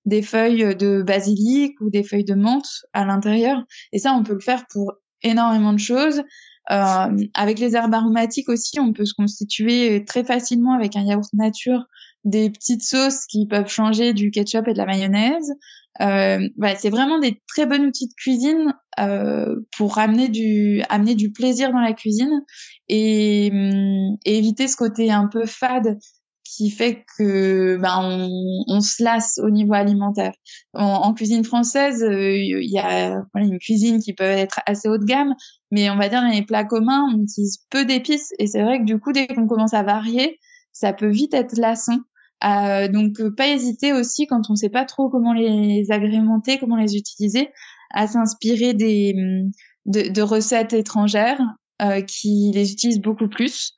[0.05, 3.63] des feuilles de basilic ou des feuilles de menthe à l'intérieur.
[3.93, 6.23] Et ça, on peut le faire pour énormément de choses.
[6.71, 11.33] Euh, avec les herbes aromatiques aussi, on peut se constituer très facilement avec un yaourt
[11.33, 11.85] nature
[12.25, 15.53] des petites sauces qui peuvent changer du ketchup et de la mayonnaise.
[16.01, 16.49] Euh,
[16.79, 21.73] c'est vraiment des très bons outils de cuisine euh, pour amener du amener du plaisir
[21.73, 22.43] dans la cuisine
[22.89, 25.99] et, hum, et, éviter ce côté un peu fade
[26.45, 28.29] qui fait que ben on,
[28.69, 30.33] on se lasse au niveau alimentaire.
[30.73, 34.99] En, cuisine française, euh, il y a voilà, une cuisine qui peut être assez haut
[34.99, 35.35] de gamme,
[35.71, 38.79] mais on va dire dans les plats communs, on utilise peu d'épices et c'est vrai
[38.79, 40.39] que du coup dès qu'on commence à varier,
[40.73, 41.99] ça peut vite être lassant.
[42.45, 46.76] Euh, donc euh, pas hésiter aussi quand on sait pas trop comment les agrémenter, comment
[46.76, 47.51] les utiliser,
[47.91, 49.51] à s'inspirer des hum,
[49.86, 51.41] de, de, recettes étrangères
[51.82, 53.72] euh, qui les utilisent beaucoup plus.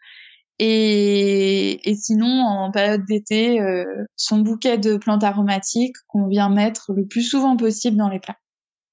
[0.58, 3.84] Et, et sinon, en période d'été, euh,
[4.16, 8.36] son bouquet de plantes aromatiques qu'on vient mettre le plus souvent possible dans les plats.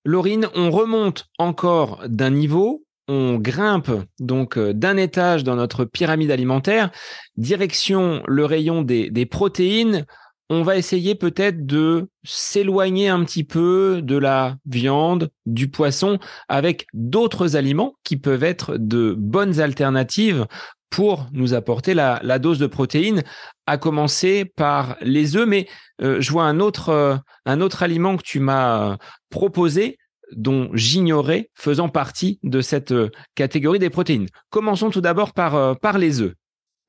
[0.05, 6.31] Laurine, on remonte encore d'un niveau on grimpe donc euh, d'un étage dans notre pyramide
[6.31, 6.91] alimentaire,
[7.37, 10.05] direction le rayon des, protéines,
[10.49, 16.87] on va essayer peut-être de s'éloigner un petit peu de la viande, du poisson, avec
[16.93, 20.45] d'autres aliments qui peuvent être de bonnes alternatives
[20.89, 23.23] pour nous apporter la, dose de protéines,
[23.65, 25.47] à commencer par les œufs.
[25.47, 25.67] Mais
[26.01, 28.97] euh, je vois un autre, euh, un autre aliment que tu m'as
[29.29, 29.97] proposé,
[30.35, 34.27] dont j'ignorais faisant partie de cette euh, catégorie des protéines.
[34.49, 36.33] Commençons tout d'abord par, euh, par les œufs.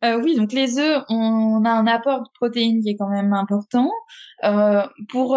[0.05, 3.33] Euh, oui, donc les œufs, on a un apport de protéines qui est quand même
[3.33, 3.91] important.
[5.09, 5.37] pour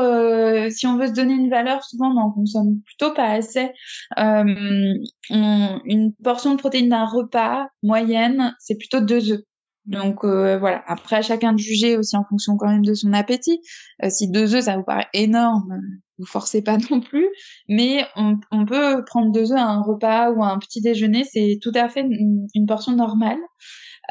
[0.69, 3.71] si on veut se donner une valeur, souvent on en consomme plutôt pas assez.
[4.17, 9.41] une portion de protéines d'un repas moyenne, c'est plutôt deux œufs.
[9.87, 10.83] Donc voilà.
[10.85, 13.61] Après, à chacun de juger aussi en fonction quand même de son appétit.
[14.09, 15.79] si deux œufs, ça vous paraît énorme,
[16.21, 17.27] vous forcez pas non plus,
[17.67, 21.57] mais on, peut prendre deux œufs à un repas ou à un petit déjeuner, c'est
[21.61, 23.39] tout à fait une, portion normale.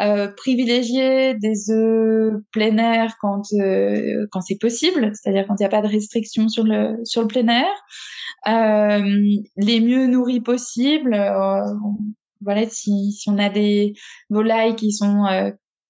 [0.01, 5.67] Euh, privilégier des œufs plein air quand euh, quand c'est possible, c'est-à-dire quand il n'y
[5.67, 7.67] a pas de restriction sur le sur le plein air.
[8.49, 9.03] Euh,
[9.57, 11.15] les mieux nourris possibles.
[12.43, 13.93] Voilà, si, si on a des
[14.31, 15.27] volailles qui sont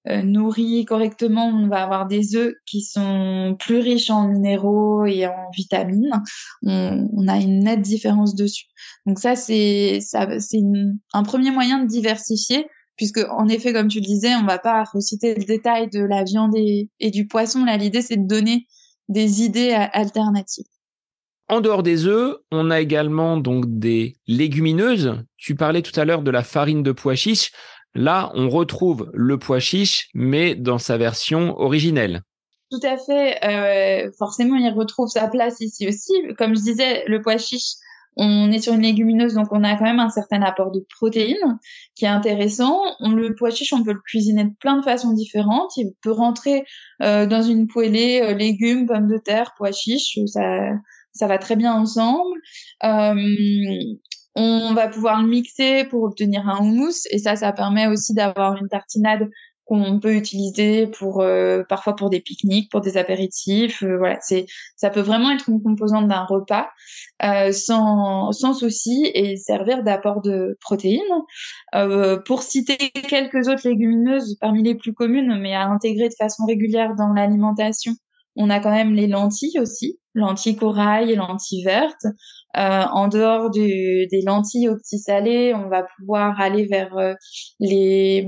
[0.09, 5.05] euh, euh, nourri correctement, on va avoir des œufs qui sont plus riches en minéraux
[5.05, 6.11] et en vitamines.
[6.63, 8.67] On, a une nette différence dessus.
[9.07, 14.35] Donc ça, c'est un premier moyen de diversifier, puisque en effet, comme tu le disais,
[14.35, 17.65] on va pas reciter le détail de la viande et, du poisson.
[17.65, 18.67] Là, l'idée, c'est de donner
[19.09, 20.67] des idées alternatives.
[21.49, 25.17] En dehors des œufs, on a également donc des légumineuses.
[25.37, 27.51] Tu parlais tout à l'heure de la farine de pois chiche.
[27.95, 32.23] Là, on retrouve le pois chiche, mais dans sa version originelle.
[32.71, 33.45] Tout à fait.
[33.45, 36.13] Euh, forcément, il retrouve sa place ici aussi.
[36.39, 37.75] Comme je disais, le pois chiche,
[38.17, 41.59] On est sur une légumineuse, donc on a quand même un certain apport de protéines
[41.95, 42.81] qui est intéressant.
[43.01, 45.77] On, le pois chiche, on peut le cuisiner de plein de façons différentes.
[45.77, 46.65] Il peut rentrer
[47.03, 50.43] euh, dans une poêlée, euh, légumes, pommes de terre, pois chiche, ça,
[51.13, 52.41] ça va très bien ensemble.
[54.37, 58.57] On va pouvoir le mixer pour obtenir un houmous et ça, ça permet aussi d'avoir
[58.57, 59.29] une tartinade
[59.71, 63.85] qu'on peut utiliser pour euh, parfois pour des pique-niques, pour des apéritifs.
[63.85, 66.69] Euh, voilà, c'est ça peut vraiment être une composante d'un repas
[67.23, 71.01] euh, sans sans souci et servir d'apport de protéines.
[72.27, 72.77] pour citer
[73.09, 77.93] quelques autres légumineuses parmi les plus communes, mais à intégrer de façon régulière dans l'alimentation,
[78.35, 82.07] on a quand même les lentilles aussi, lentilles corail et lentilles vertes.
[82.57, 87.15] Euh, en dehors des lentilles au petit salé, on va pouvoir aller vers euh,
[87.61, 88.27] les,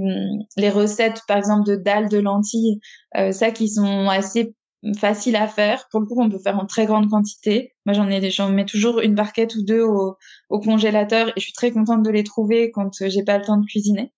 [0.56, 2.80] les recettes, par exemple, de dalles de lentilles,
[3.16, 4.54] euh, ça qui sont assez
[4.96, 5.86] faciles à faire.
[5.90, 7.72] Pour le coup, on peut faire en très grande quantité.
[7.84, 10.16] Moi, j'en ai, j'en mets toujours une barquette ou deux au,
[10.50, 13.58] au, congélateur et je suis très contente de les trouver quand j'ai pas le temps
[13.58, 14.12] de cuisiner.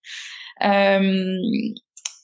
[0.65, 1.39] Euh,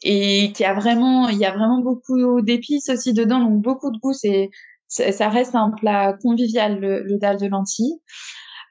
[0.02, 3.98] et qui a vraiment, il y a vraiment beaucoup d'épices aussi dedans, donc beaucoup de
[3.98, 4.14] goût.
[4.14, 4.50] C'est
[4.90, 8.00] ça reste un plat convivial, le, le dalle de lentilles.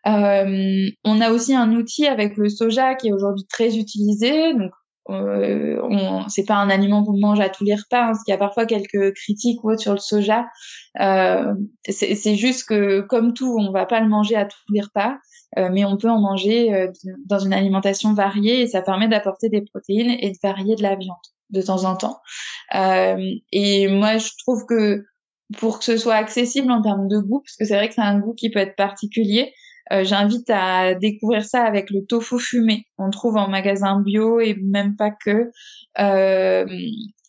[0.08, 4.54] Euh, on a aussi un outil avec le soja qui est aujourd'hui très utilisé.
[4.54, 4.72] Donc,
[5.10, 5.82] euh,
[6.28, 8.38] c'est pas un aliment qu'on mange à tous les repas, hein, parce qu'il y a
[8.38, 10.46] parfois quelques critiques ou sur le soja.
[11.00, 11.54] Euh,
[11.88, 15.18] c'est juste que, comme tout, on va pas le manger à tous les repas,
[15.58, 16.92] euh, mais on peut en manger euh,
[17.26, 20.96] dans une alimentation variée et ça permet d'apporter des protéines et de varier de la
[20.96, 21.18] viande
[21.50, 22.20] de temps en temps.
[22.76, 23.18] Euh,
[23.52, 25.04] et moi, je trouve que
[25.58, 28.02] pour que ce soit accessible en termes de goût, parce que c'est vrai que c'est
[28.02, 29.54] un goût qui peut être particulier.
[29.92, 32.86] Euh, J'invite à découvrir ça avec le tofu fumé.
[32.98, 35.50] On trouve en magasin bio et même pas que.
[36.00, 36.66] Euh,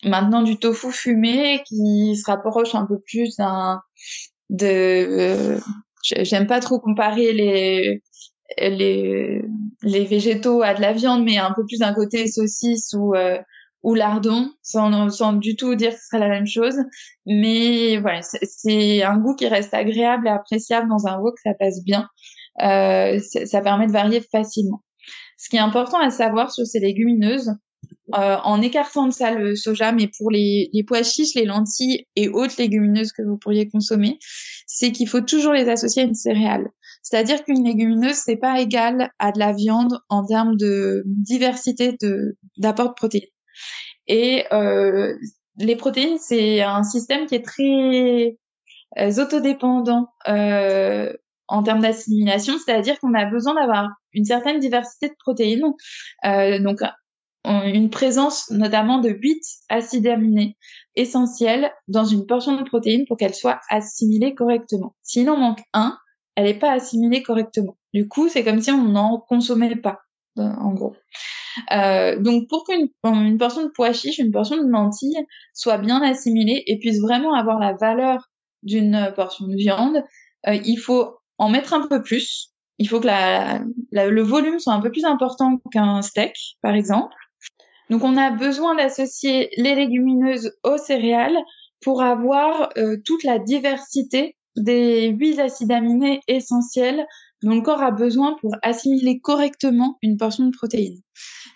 [0.04, 3.80] maintenant du tofu fumé qui se rapproche un peu plus d'un
[4.50, 4.66] de.
[4.66, 5.60] Euh,
[6.02, 8.02] J'aime pas trop comparer les
[8.58, 9.42] les
[9.82, 13.38] les végétaux à de la viande, mais un peu plus d'un côté saucisse ou euh,
[13.83, 16.76] ou lardon, sans, sans du tout dire que ce serait la même chose.
[17.26, 21.83] Mais voilà, c'est un goût qui reste agréable et appréciable dans un wok, ça passe
[21.85, 22.09] bien.
[22.62, 24.83] Euh, ça permet de varier facilement.
[25.39, 27.55] Ce qui est important à savoir sur ces légumineuses,
[28.14, 32.07] euh, en écartant de ça le soja, mais pour les, les pois chiches, les lentilles
[32.16, 34.18] et autres légumineuses que vous pourriez consommer,
[34.66, 36.68] c'est qu'il faut toujours les associer à une céréale.
[37.03, 42.37] C'est-à-dire qu'une légumineuse, c'est pas égal à de la viande en termes de diversité de
[42.59, 43.28] d'apport de protéines.
[44.12, 45.16] Et euh,
[45.56, 48.36] les protéines, c'est un système qui est très
[48.98, 51.12] euh, autodépendant euh,
[51.46, 55.62] en termes d'assimilation, c'est-à-dire qu'on a besoin d'avoir une certaine diversité de protéines,
[56.24, 56.80] euh, donc
[57.44, 60.56] une présence notamment de 8 acides aminés
[60.96, 64.96] essentiels dans une portion de protéines pour qu'elle soit assimilée correctement.
[65.02, 65.96] S'il en manque un,
[66.34, 67.76] elle n'est pas assimilée correctement.
[67.94, 70.00] Du coup, c'est comme si on n'en consommait pas,
[70.37, 70.95] en gros.
[71.72, 76.01] Euh, donc pour qu'une une portion de pois chiche, une portion de lentilles soit bien
[76.03, 78.28] assimilée et puisse vraiment avoir la valeur
[78.62, 80.03] d'une portion de viande,
[80.47, 82.53] euh, il faut en mettre un peu plus.
[82.78, 83.62] Il faut que la,
[83.93, 87.14] le volume soit un peu plus important qu'un steak, par exemple.
[87.91, 91.37] Donc on a besoin d'associer les légumineuses aux céréales
[91.83, 97.07] pour avoir euh, toute la diversité des huit acides aminés essentiels
[97.43, 101.01] le corps a besoin pour assimiler correctement une portion de protéines.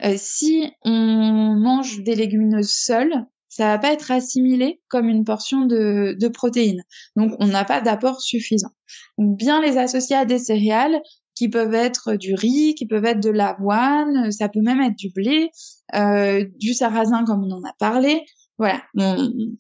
[0.05, 5.66] Euh, si on mange des légumineuses seules, ça va pas être assimilé comme une portion
[5.66, 6.82] de, de protéines.
[7.16, 8.72] Donc, on n'a pas d'apport suffisant.
[9.18, 11.01] Bien les associer à des céréales
[11.37, 15.11] qui peuvent être du riz, qui peuvent être de l'avoine, ça peut même être du
[15.11, 15.51] blé,
[15.95, 18.22] euh, du sarrasin comme on en a parlé.
[18.57, 18.82] Voilà,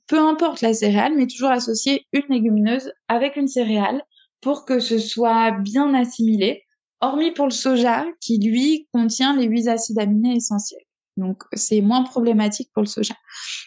[0.06, 4.02] peu importe la céréale, mais toujours associer une légumineuse avec une céréale
[4.44, 6.64] pour que ce soit bien assimilé,
[7.00, 10.82] hormis pour le soja qui lui contient les huit acides aminés essentiels.
[11.16, 13.14] Donc c'est moins problématique pour le soja.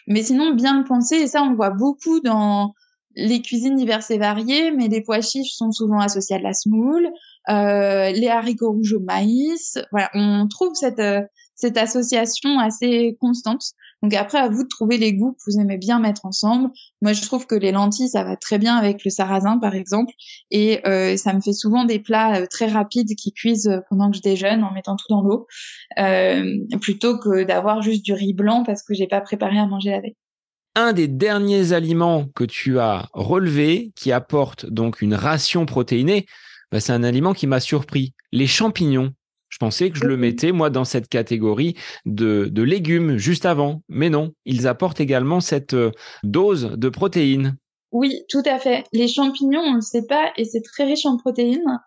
[0.06, 2.74] Mais sinon bien le penser et ça on le voit beaucoup dans
[3.16, 6.54] les cuisines diverses et variées, mais les pois chiches sont souvent associés à de la
[6.54, 7.08] semoule,
[7.48, 9.78] euh, les haricots rouges au maïs.
[9.90, 11.22] Voilà, on trouve cette euh,
[11.56, 13.64] cette association assez constante.
[14.02, 16.70] Donc après, à vous de trouver les goûts que vous aimez bien mettre ensemble.
[17.02, 20.12] Moi, je trouve que les lentilles, ça va très bien avec le sarrasin, par exemple.
[20.50, 24.10] Et euh, ça me fait souvent des plats euh, très rapides qui cuisent euh, pendant
[24.10, 25.46] que je déjeune en mettant tout dans l'eau,
[25.98, 29.90] euh, plutôt que d'avoir juste du riz blanc parce que j'ai pas préparé à manger
[29.90, 30.16] la veille.
[30.76, 36.26] Un des derniers aliments que tu as relevé, qui apporte donc une ration protéinée,
[36.70, 38.14] bah, c'est un aliment qui m'a surpris.
[38.30, 39.12] Les champignons.
[39.48, 41.74] Je pensais que je le mettais, moi, dans cette catégorie
[42.06, 43.82] de, de légumes juste avant.
[43.88, 45.90] Mais non, ils apportent également cette euh,
[46.22, 47.56] dose de protéines.
[47.90, 48.84] Oui, tout à fait.
[48.92, 51.80] Les champignons, on ne le sait pas, et c'est très riche en protéines.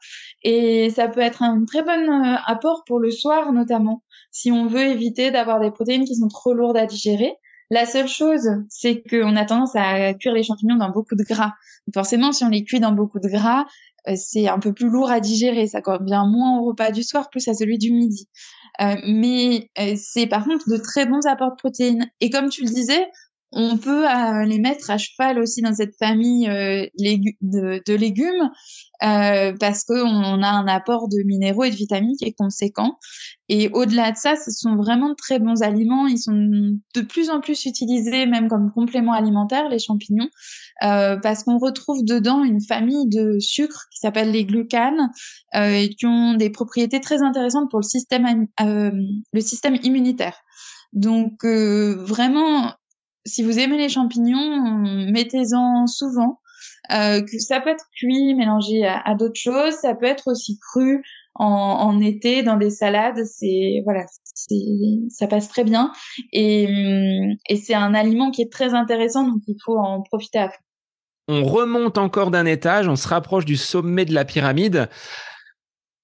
[0.44, 4.66] Et ça peut être un très bon euh, apport pour le soir, notamment, si on
[4.66, 7.36] veut éviter d'avoir des protéines qui sont trop lourdes à digérer.
[7.70, 11.54] La seule chose, c'est qu'on a tendance à cuire les champignons dans beaucoup de gras.
[11.94, 13.66] forcément, si on les cuit dans beaucoup de gras,
[14.16, 15.68] c'est un peu plus lourd à digérer.
[15.68, 18.28] Ça convient moins au repas du soir, plus à celui du midi.
[18.82, 22.10] Euh, mais c'est par contre de très bons apports de protéines.
[22.20, 23.08] Et comme tu le disais,
[23.54, 28.50] on peut euh, les mettre à cheval aussi dans cette famille euh, de, légumes
[29.04, 32.98] euh, parce qu'on a un apport de minéraux et de vitamines qui est conséquent.
[33.50, 36.08] Et au-delà de ça, ce sont vraiment de très bons aliments.
[36.08, 40.30] Ils sont de plus en plus utilisés même comme complément alimentaire, les champignons,
[40.80, 45.10] parce qu'on retrouve dedans une famille de sucres qui s'appelle les glucanes
[45.54, 50.38] et qui ont des propriétés très intéressantes pour le système, le système immunitaire.
[50.94, 52.74] Donc vraiment,
[53.26, 56.40] si vous aimez les champignons, mettez-en souvent.
[56.92, 59.74] Euh, ça peut être cuit, mélangé à, d'autres choses.
[59.76, 61.04] Ça peut être aussi cru
[61.36, 63.24] en, été dans des salades.
[63.26, 64.06] C'est voilà,
[65.10, 65.92] ça passe très bien.
[66.34, 66.68] Et,
[67.50, 70.64] et c'est un aliment qui est très intéressant, donc il faut en profiter à fond.
[71.28, 74.90] On remonte encore d'un étage, on se rapproche du sommet de la pyramide.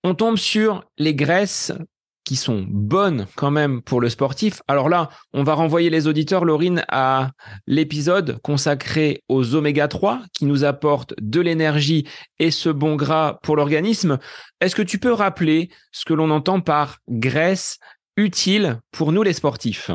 [0.03, 1.73] On tombe sur les graisses
[2.27, 4.61] qui sont bonnes quand même pour le sportif.
[4.67, 7.31] Alors là, on va renvoyer les auditeurs, Laurine, à
[7.67, 12.05] l'épisode consacré aux oméga 3 qui nous apportent de l'énergie
[12.37, 14.19] et ce bon gras pour l'organisme.
[14.59, 17.79] Est-ce que tu peux rappeler ce que l'on entend par graisse
[18.17, 19.89] utile pour nous les sportifs?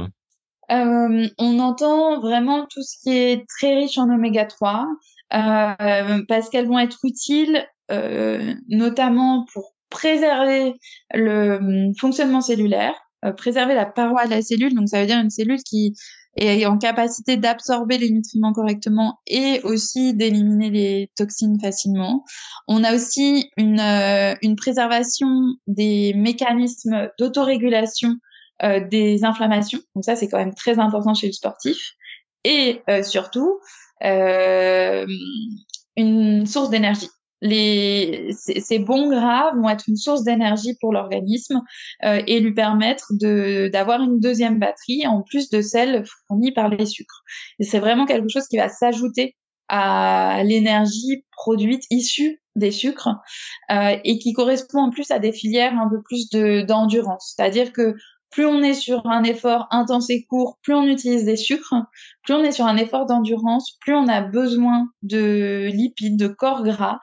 [0.71, 4.87] Euh, On entend vraiment tout ce qui est très riche en oméga 3
[5.35, 10.75] euh, parce qu'elles vont être utiles euh, notamment pour préserver
[11.15, 15.19] le hum, fonctionnement cellulaire, euh, préserver la paroi de la cellule, donc ça veut dire
[15.19, 15.95] une cellule qui
[16.37, 22.25] est en capacité d'absorber les nutriments correctement et aussi d'éliminer les toxines facilement.
[22.69, 25.29] On a aussi une, euh, une préservation
[25.67, 28.17] des mécanismes d'autorégulation
[28.63, 29.81] euh, des inflammations.
[29.95, 31.93] Donc ça, c'est quand même très important chez le sportif.
[32.45, 33.61] Et surtout,
[35.97, 37.11] une source d'énergie
[37.43, 41.61] les, ces, bons gras vont être une source d'énergie pour l'organisme
[42.05, 46.69] euh, et lui permettre de d'avoir une deuxième batterie en plus de celle fournie par
[46.69, 47.23] les sucres.
[47.59, 49.37] Et c'est vraiment quelque chose qui va s'ajouter
[49.69, 53.09] à l'énergie produite issue des sucres
[53.71, 57.35] euh, et qui correspond en plus à des filières un peu plus de d'endurance.
[57.35, 57.97] C'est-à-dire que
[58.33, 61.75] plus on est sur un effort intense et court, plus on utilise des sucres,
[62.25, 66.65] plus on est sur un effort d'endurance, plus on a besoin de lipides, de corps
[66.65, 66.99] gras.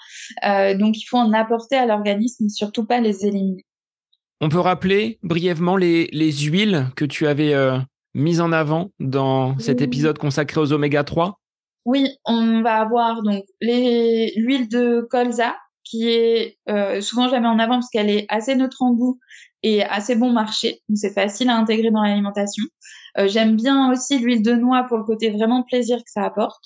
[0.45, 3.65] Euh, donc il faut en apporter à l'organisme, surtout pas les éliminer.
[4.41, 7.77] On peut rappeler brièvement les, huiles que tu avais euh,
[8.13, 11.39] mises en avant dans cet épisode consacré aux oméga 3
[11.85, 17.47] Oui, on va avoir donc l'huile de colza qui est euh, souvent je la mets
[17.47, 19.19] en avant parce qu'elle est assez neutre en goût
[19.63, 20.81] et assez bon marché.
[20.89, 22.63] Donc c'est facile à intégrer dans l'alimentation.
[23.17, 26.63] Euh, J'aime bien aussi l'huile de noix pour le côté vraiment plaisir que ça apporte.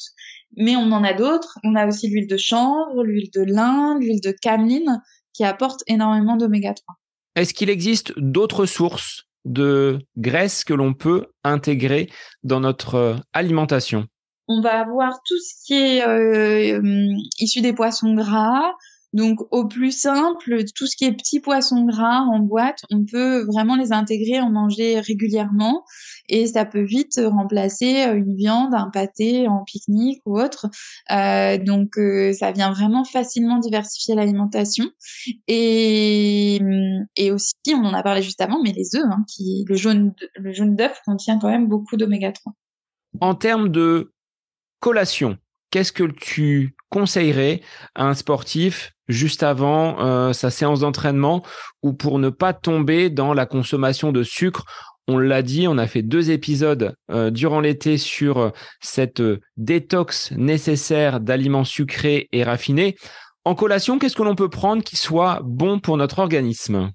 [0.55, 1.57] Mais on en a d'autres.
[1.63, 5.01] On a aussi l'huile de chanvre, l'huile de lin, l'huile de cameline
[5.33, 6.95] qui apportent énormément d'oméga 3.
[7.35, 12.09] Est-ce qu'il existe d'autres sources de graisse que l'on peut intégrer
[12.43, 14.05] dans notre euh, alimentation?
[14.47, 16.79] On va avoir tout ce qui est euh
[17.39, 18.71] issu des poissons gras,
[19.13, 23.43] donc au plus simple, tout ce qui est petits poissons gras en boîte, on peut
[23.45, 25.85] vraiment les intégrer, en manger régulièrement
[26.29, 30.67] et ça peut vite remplacer euh, une viande, un pâté en pique-nique ou autre.
[31.11, 34.85] Euh, donc euh, ça vient vraiment facilement diversifier l'alimentation
[35.47, 36.59] et,
[37.15, 40.53] et aussi on en a parlé juste avant, mais les œufs, hein, le jaune le
[40.53, 42.53] jaune d'œuf contient quand même beaucoup d'oméga 3.
[43.21, 44.11] En termes de
[44.79, 45.37] collation,
[45.69, 47.61] qu'est-ce que tu conseillerais
[47.95, 51.41] à un sportif juste avant euh, sa séance d'entraînement
[51.81, 54.65] ou pour ne pas tomber dans la consommation de sucre
[55.07, 59.21] on l'a dit, on a fait deux épisodes euh, durant l'été sur euh, cette
[59.57, 62.95] détox nécessaire d'aliments sucrés et raffinés.
[63.43, 66.91] En collation, qu'est-ce que l'on peut prendre qui soit bon pour notre organisme?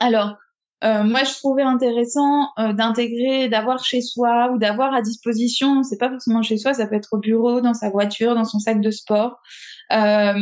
[0.00, 0.36] Alors,
[0.82, 5.98] euh, moi, je trouvais intéressant euh, d'intégrer, d'avoir chez soi ou d'avoir à disposition, c'est
[5.98, 8.80] pas forcément chez soi, ça peut être au bureau, dans sa voiture, dans son sac
[8.80, 9.40] de sport,
[9.92, 10.34] euh,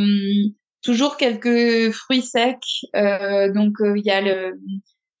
[0.83, 2.57] toujours quelques fruits secs.
[2.93, 4.59] donc, il y a le,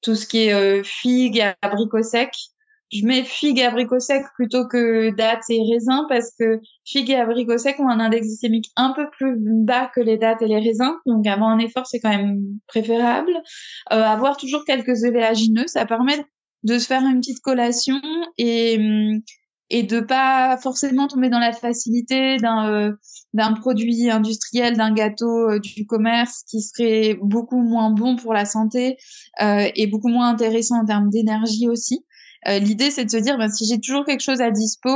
[0.01, 2.31] tout ce qui est figues, abricots secs,
[2.91, 7.15] je mets figues et abricots secs plutôt que dattes et raisins parce que figues et
[7.15, 10.59] abricots secs ont un index glycémique un peu plus bas que les dattes et les
[10.59, 10.93] raisins.
[11.05, 13.31] Donc avant un effort, c'est quand même préférable.
[13.91, 16.25] Euh, avoir toujours quelques oléagineux, ça permet
[16.63, 17.99] de se faire une petite collation
[18.37, 18.77] et,
[19.69, 22.93] et de pas forcément tomber dans la facilité d'un
[23.33, 28.97] d'un produit industriel, d'un gâteau du commerce qui serait beaucoup moins bon pour la santé
[29.39, 32.05] et beaucoup moins intéressant en termes d'énergie aussi.
[32.47, 34.89] L'idée, c'est de se dire, ben, si j'ai toujours quelque chose à dispo,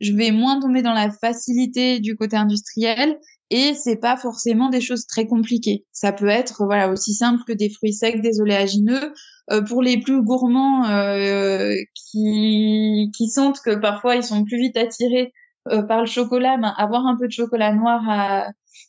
[0.00, 3.18] je vais moins tomber dans la facilité du côté industriel
[3.50, 5.84] et c'est pas forcément des choses très compliquées.
[5.92, 9.12] Ça peut être voilà aussi simple que des fruits secs, des oléagineux.
[9.50, 14.76] Euh, pour les plus gourmands euh, qui qui sentent que parfois ils sont plus vite
[14.76, 15.32] attirés
[15.68, 18.48] euh, par le chocolat, ben, avoir un peu de chocolat noir à,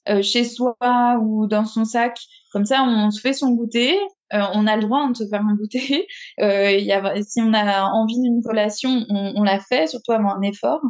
[0.10, 0.76] euh, chez soi
[1.22, 2.18] ou dans son sac,
[2.52, 3.98] comme ça on se fait son goûter.
[4.34, 6.08] On a le droit de se faire un goûter.
[6.38, 10.42] y a, si on a envie d'une collation, on, on la fait, surtout avant un
[10.42, 10.82] effort.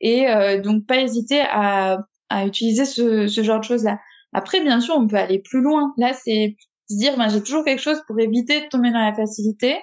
[0.00, 0.26] Et
[0.62, 1.98] donc pas hésiter à
[2.30, 3.98] à utiliser ce, ce genre de choses-là.
[4.32, 5.94] Après, bien sûr, on peut aller plus loin.
[5.96, 6.56] Là, c'est
[6.90, 9.76] se dire, ben, j'ai toujours quelque chose pour éviter de tomber dans la facilité.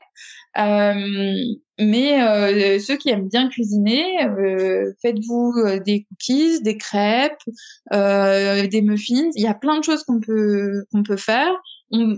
[0.58, 0.94] Euh,
[1.78, 7.34] mais euh, ceux qui aiment bien cuisiner, euh, faites-vous euh, des cookies, des crêpes,
[7.94, 9.30] euh, des muffins.
[9.36, 11.52] Il y a plein de choses qu'on peut qu'on peut faire.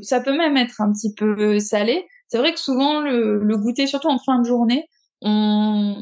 [0.01, 2.05] Ça peut même être un petit peu salé.
[2.27, 4.85] C'est vrai que souvent le, le goûter, surtout en fin de journée,
[5.21, 5.95] on,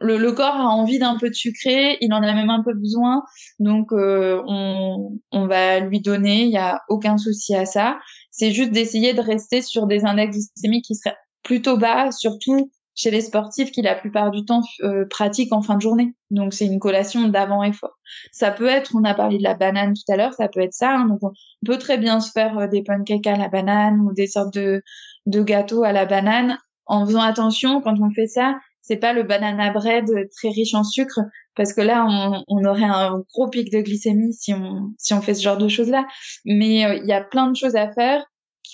[0.00, 2.72] le, le, corps a envie d'un peu de sucré, il en a même un peu
[2.72, 3.22] besoin,
[3.58, 7.98] donc euh, on, on, va lui donner, il n'y a aucun souci à ça.
[8.30, 12.70] C'est juste d'essayer de rester sur des index glycémiques qui seraient plutôt bas, surtout
[13.00, 16.14] chez les sportifs qui la plupart du temps euh, pratiquent en fin de journée.
[16.30, 17.98] Donc c'est une collation d'avant effort.
[18.30, 20.74] Ça peut être, on a parlé de la banane tout à l'heure, ça peut être
[20.74, 20.96] ça.
[20.96, 21.06] Hein.
[21.06, 21.32] donc on
[21.64, 24.82] peut très bien se faire euh, des pancakes à la banane ou des sortes de,
[25.24, 29.22] de gâteaux à la banane en faisant attention quand on fait ça c'est pas le
[29.22, 31.20] banana bread très riche en sucre
[31.54, 35.20] parce que là on, on, aurait un gros pic de glycémie si on si on
[35.20, 36.06] fait ce genre de choses là
[36.44, 38.24] mais euh, il y a plein de choses à faire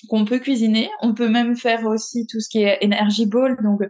[0.09, 3.81] qu'on peut cuisiner on peut même faire aussi tout ce qui est energy ball donc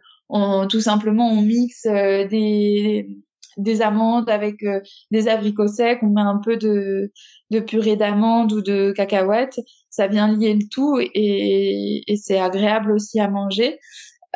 [0.69, 3.09] tout simplement on mixe euh, des
[3.57, 7.11] des amandes avec euh, des abricots secs, on met un peu de,
[7.51, 9.59] de purée d'amandes ou de cacahuètes,
[9.89, 13.79] ça vient lier le tout et, c'est agréable aussi à manger.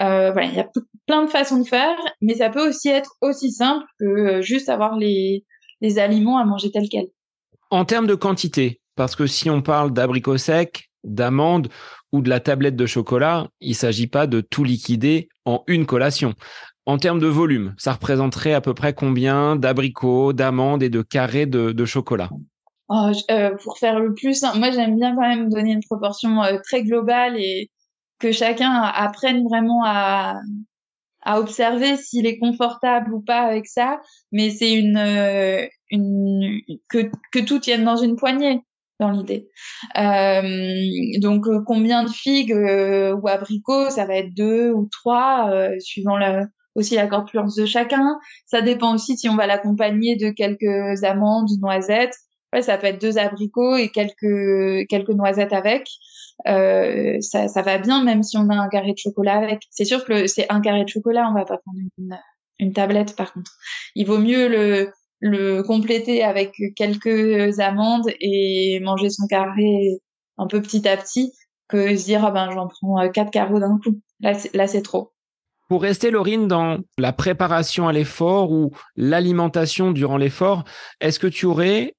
[0.01, 0.67] Euh, il y a
[1.07, 4.97] plein de façons de faire, mais ça peut aussi être aussi simple que juste avoir
[4.97, 5.45] les,
[5.83, 7.11] les aliments à manger tels quels.
[7.71, 11.69] En termes de quantité, parce que si on parle d'abricots secs, d'amandes
[12.13, 15.29] ou de la tablette de chocolat, il s'agit pas de tout liquider
[15.67, 16.35] une collation.
[16.87, 21.47] En termes de volume, ça représenterait à peu près combien d'abricots, d'amandes et de carrés
[21.47, 22.31] de, chocolat?
[22.89, 26.59] Oh, euh, Pour faire le plus, moi j'aime bien quand même donner une proportion euh,
[26.65, 27.71] très globale et
[28.19, 30.41] que chacun apprenne vraiment à,
[31.27, 34.01] observer s'il est confortable ou pas avec ça,
[34.33, 35.67] mais c'est une, euh,
[36.89, 38.63] que tout tienne dans une poignée
[39.01, 39.49] dans l'idée.
[39.99, 45.51] Euh, donc euh, combien de figues euh, ou abricots, ça va être deux ou trois,
[45.81, 46.19] suivant
[46.77, 48.19] aussi la corpulence de chacun.
[48.47, 52.15] Ça dépend aussi si on va l'accompagner de quelques amandes, noisettes.
[52.61, 55.89] Ça peut être deux abricots et quelques quelques noisettes avec.
[56.45, 59.63] Ça, ça va bien même si on a un carré de chocolat avec.
[59.71, 62.19] C'est sûr que c'est un carré de chocolat, on va pas prendre une,
[62.59, 63.53] une tablette par contre.
[63.95, 69.99] Il vaut mieux le, le compléter avec quelques amandes et manger son carré
[70.39, 71.33] un peu petit à petit
[71.69, 74.01] que se dire ah ben j'en prends quatre carreaux d'un coup.
[74.21, 75.13] Là là c'est trop.
[75.71, 80.65] Pour rester, Laurine, dans la préparation à l'effort ou l'alimentation durant l'effort,
[81.01, 81.95] est-ce que tu aurais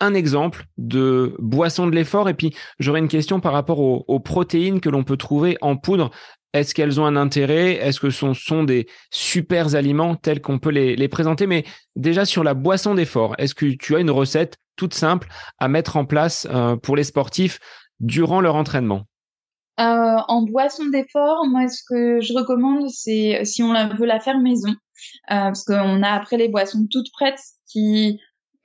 [0.00, 2.30] un exemple de boisson de l'effort?
[2.30, 6.10] Et puis j'aurais une question par rapport aux, protéines que l'on peut trouver en poudre.
[6.54, 7.74] Est-ce qu'elles ont un intérêt?
[7.74, 11.46] Est-ce que ce sont des super aliments tels qu'on peut les, présenter?
[11.46, 15.28] Mais déjà sur la boisson d'effort, est-ce que tu as une recette toute simple
[15.58, 17.58] à mettre en place euh, pour les sportifs
[18.00, 19.04] durant leur entraînement?
[19.78, 24.38] Euh, en boisson d'effort, moi, ce que je recommande, c'est si on veut la faire
[24.38, 24.74] maison, euh,
[25.26, 27.40] parce qu'on a après les boissons toutes prêtes
[27.70, 28.20] qui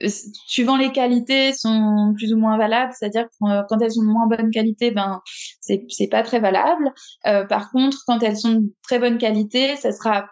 [0.08, 2.94] suivant les qualités, sont plus ou moins valables.
[2.98, 5.22] C'est-à-dire euh, quand elles sont de moins bonne qualité, ben
[5.62, 6.94] c'est c'est pas très valable.
[7.28, 10.28] Euh, par contre, quand elles sont de très bonne qualité, ça sera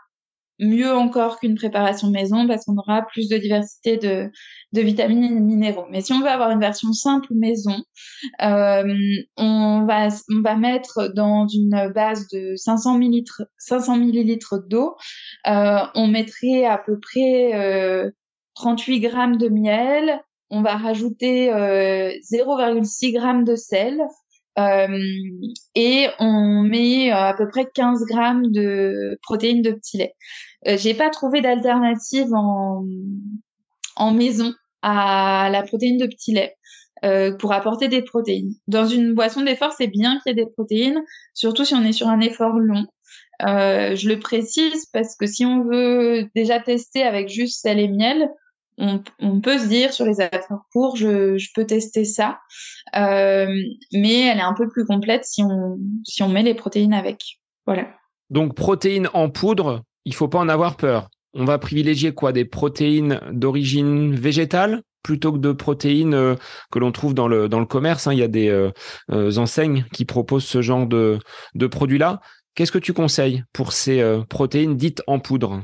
[0.61, 4.29] mieux encore qu'une préparation maison parce qu'on aura plus de diversité de,
[4.73, 5.85] de vitamines et minéraux.
[5.89, 7.83] Mais si on veut avoir une version simple maison,
[8.41, 8.83] euh,
[9.37, 14.95] on va on va mettre dans une base de 500 millilitres 500 millilitres d'eau,
[15.47, 18.11] euh, on mettrait à peu près euh,
[18.61, 23.99] 38 grammes de miel, on va rajouter euh, 0,6 grammes de sel
[24.59, 24.99] euh,
[25.73, 30.13] et on met euh, à peu près 15 grammes de protéines de petit lait.
[30.67, 32.83] Euh, j'ai pas trouvé d'alternative en,
[34.13, 34.53] maison
[34.83, 36.55] à la protéine de petit lait.
[37.03, 38.53] Euh, pour apporter des protéines.
[38.67, 41.01] Dans une boisson d'effort, c'est bien qu'il y ait des protéines,
[41.33, 42.85] surtout si on est sur un effort long.
[43.47, 47.87] Euh, je le précise parce que si on veut déjà tester avec juste sel et
[47.87, 48.29] miel,
[49.19, 52.39] on, peut se dire sur les affaires courts, je, peux tester ça,
[52.95, 53.47] euh,
[53.93, 57.39] mais elle est un peu plus complète si on met les protéines avec.
[57.65, 57.87] Voilà.
[58.29, 61.09] Donc protéines en poudre, il faut pas en avoir peur.
[61.33, 62.33] On va privilégier quoi?
[62.33, 66.35] Des protéines d'origine végétale plutôt que de protéines euh,
[66.71, 68.07] que l'on trouve dans le, commerce.
[68.07, 68.13] Hein.
[68.13, 68.71] Il y a des euh,
[69.37, 71.19] enseignes qui proposent ce genre de,
[71.55, 72.19] de produits-là.
[72.55, 75.61] Qu'est-ce que tu conseilles pour ces protéines dites en poudre?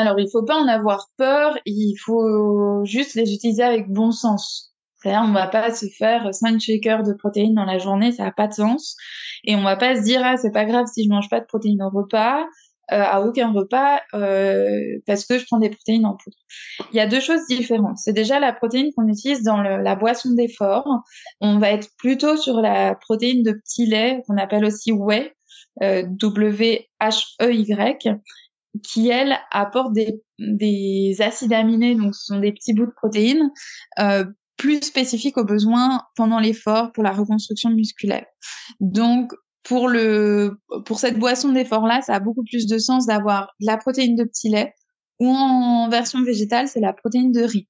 [0.00, 4.74] Alors, il faut pas en avoir peur, il faut juste les utiliser avec bon sens.
[4.96, 8.48] C'est-à-dire, va pas se faire 5 shakers de protéines dans la journée, ça n'a pas
[8.48, 8.96] de sens.
[9.44, 11.46] Et on va pas se dire, ah, c'est pas grave si je mange pas de
[11.46, 12.44] protéines au repas.
[12.92, 16.36] Euh, à aucun repas euh, parce que je prends des protéines en poudre.
[16.92, 17.98] Il y a deux choses différentes.
[17.98, 20.88] C'est déjà la protéine qu'on utilise dans la boisson d'effort.
[21.40, 25.32] On va être plutôt sur la protéine de petit lait qu'on appelle aussi whey,
[25.84, 26.78] euh, W-H-E-Y,
[28.82, 33.50] qui elle apporte des, des acides aminés, donc ce sont des petits bouts de protéines
[33.98, 34.24] euh,
[34.56, 38.26] plus spécifiques aux besoins pendant l'effort pour la reconstruction musculaire.
[38.80, 43.52] Donc pour le pour cette boisson d'effort là, ça a beaucoup plus de sens d'avoir
[43.60, 44.74] la protéine de petit lait
[45.18, 47.68] ou en version végétale, c'est la protéine de riz.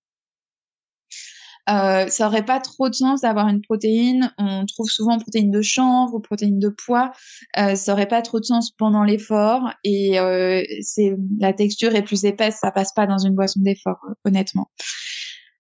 [1.70, 4.32] Euh, ça aurait pas trop de sens d'avoir une protéine.
[4.38, 7.12] On trouve souvent protéine de chanvre ou protéine de pois.
[7.58, 12.02] Euh, ça aurait pas trop de sens pendant l'effort et euh, c'est la texture est
[12.02, 12.58] plus épaisse.
[12.60, 14.70] Ça passe pas dans une boisson d'effort, honnêtement.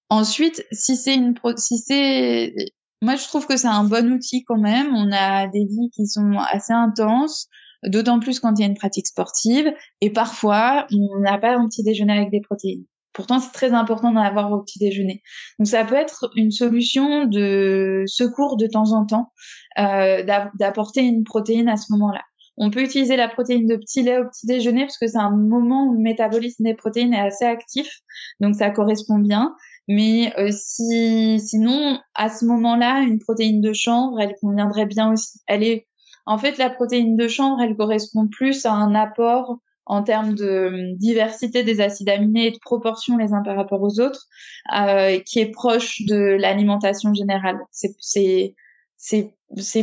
[0.08, 2.54] Ensuite, si c'est une si c'est
[3.02, 4.94] moi, je trouve que c'est un bon outil quand même.
[4.94, 7.48] On a des vies qui sont assez intenses,
[7.86, 9.72] d'autant plus quand il y a une pratique sportive.
[10.02, 12.84] Et parfois, on n'a pas un petit déjeuner avec des protéines.
[13.12, 15.22] Pourtant, c'est très important d'en avoir au petit déjeuner.
[15.58, 19.32] Donc, ça peut être une solution de secours de temps en temps,
[19.78, 20.22] euh,
[20.54, 22.22] d'apporter une protéine à ce moment-là.
[22.62, 25.30] On peut utiliser la protéine de petit lait au petit déjeuner parce que c'est un
[25.30, 28.00] moment où le métabolisme des protéines est assez actif,
[28.40, 29.54] donc ça correspond bien.
[29.88, 35.40] Mais euh, si sinon à ce moment-là, une protéine de chanvre, elle conviendrait bien aussi.
[35.46, 35.88] Elle est
[36.26, 39.58] en fait la protéine de chanvre, elle correspond plus à un apport
[39.90, 43.82] en termes de euh, diversité des acides aminés et de proportion les uns par rapport
[43.82, 44.26] aux autres,
[44.78, 47.58] euh, qui est proche de l'alimentation générale.
[47.72, 48.54] C'est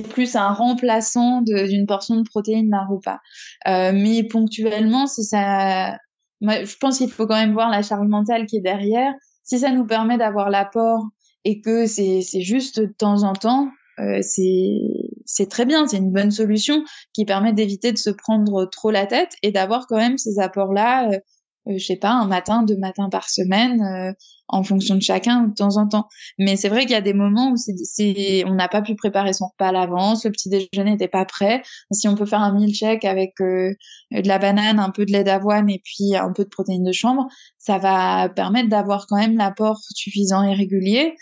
[0.10, 3.20] plus un remplaçant d'une portion de protéines d'un repas.
[3.68, 8.62] Euh, mais ponctuellement, je pense qu'il faut quand même voir la charge mentale qui est
[8.62, 11.04] derrière si ça nous permet d'avoir l'apport
[11.44, 13.70] et que c'est juste de temps en temps,
[14.00, 16.84] euh, c'est très bien, c'est une bonne solution
[17.14, 21.12] qui permet d'éviter de se prendre trop la tête et d'avoir quand même ces apports-là
[21.12, 21.20] euh,
[21.68, 24.14] euh, je sais pas, un matin, deux matins par semaine, euh,
[24.48, 26.08] en fonction de chacun de temps en temps.
[26.38, 29.34] Mais c'est vrai qu'il y a des moments où c'est, on n'a pas pu préparer
[29.34, 31.64] son repas à l'avance, le petit déjeuner n'était pas prêt.
[31.92, 33.74] Si on peut faire un milkshake avec euh,
[34.12, 36.94] de la banane, un peu de lait d'avoine et puis un peu de protéines de
[36.94, 37.28] chambre,
[37.58, 41.16] ça va permettre d'avoir quand même l'apport suffisant et régulier.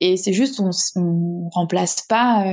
[0.00, 2.44] Et c'est juste, on, on remplace pas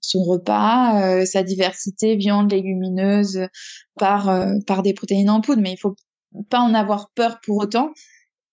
[0.00, 3.40] son repas, sa diversité viande, légumineuse,
[3.98, 4.30] par
[4.66, 5.60] par des protéines en poudre.
[5.60, 5.96] Mais il faut
[6.50, 7.90] pas en avoir peur pour autant.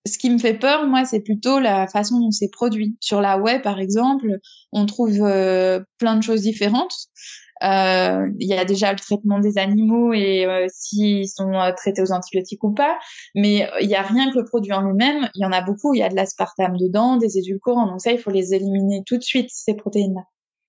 [0.08, 2.96] Ce qui me fait peur, moi, c'est plutôt la façon dont c'est produit.
[3.00, 4.28] Sur la web, par exemple,
[4.72, 6.94] on trouve euh, plein de choses différentes.
[7.64, 12.12] Euh, il y a déjà le traitement des animaux et euh, s'ils sont traités aux
[12.12, 12.98] antibiotiques ou pas,
[13.34, 15.30] mais il n'y a rien que le produit en lui-même.
[15.36, 15.94] Il y en a beaucoup.
[15.94, 17.88] Il y a de l'aspartame dedans, des édulcorants.
[17.88, 20.24] Donc ça, il faut les éliminer tout de suite ces protéines-là.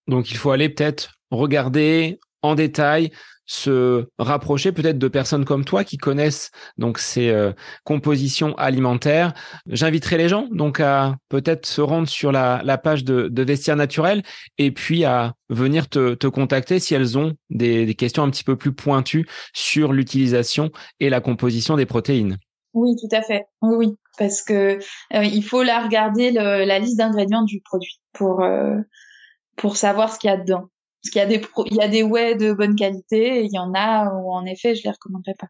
[0.07, 3.11] Donc il faut aller peut-être regarder en détail
[3.47, 7.53] se rapprocher peut-être de personnes comme toi qui connaissent donc ces euh,
[7.85, 9.33] compositions alimentaires.
[9.69, 14.23] J'inviterai les gens donc à peut-être se rendre sur la, page de, Vestiaire Naturel
[14.59, 18.57] et puis à venir te, te contacter si elles ont des, questions un petit peu
[18.57, 22.39] plus pointues sur l'utilisation et la composition des protéines.
[22.75, 23.47] Oui, tout à fait.
[23.63, 24.79] Oui, parce que
[25.15, 28.77] euh, il faut la regarder la liste d'ingrédients du produit pour euh,
[29.57, 30.69] pour savoir ce qu'il y a dedans.
[31.07, 33.53] Parce qu'il y a des il y a des whey de bonne qualité et il
[33.53, 35.47] y en a où en effet je les recommanderais pas.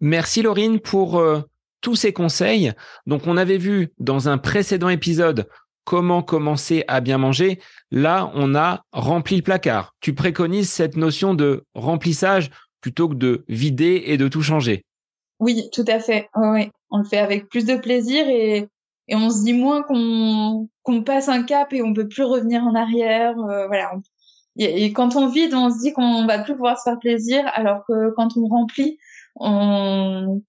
[0.00, 1.40] Merci Laurine pour euh,
[1.80, 2.72] tous ces conseils.
[3.06, 5.48] Donc on avait vu dans un précédent épisode
[5.84, 7.58] comment commencer à bien manger.
[7.90, 9.94] Là, on a rempli le placard.
[10.00, 12.50] Tu préconises cette notion de remplissage
[12.80, 14.84] plutôt que de vider et de tout changer.
[15.40, 16.28] Oui, tout à fait.
[16.36, 18.68] Oui, on le fait avec plus de plaisir et,
[19.08, 22.76] et on se dit moins qu'on passe un cap et on peut plus revenir en
[22.76, 23.36] arrière.
[23.38, 23.92] Euh, voilà,
[24.56, 27.84] et, quand on vide, on se dit qu'on va plus pouvoir se faire plaisir, alors
[27.86, 28.98] que quand on remplit,
[29.36, 30.42] on,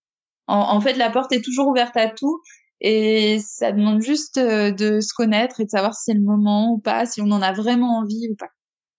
[0.47, 2.41] en, fait, la porte est toujours ouverte à tout.
[2.81, 6.73] Et ça demande juste euh, de se connaître et de savoir si c'est le moment
[6.73, 8.49] ou pas, si on en a vraiment envie ou pas.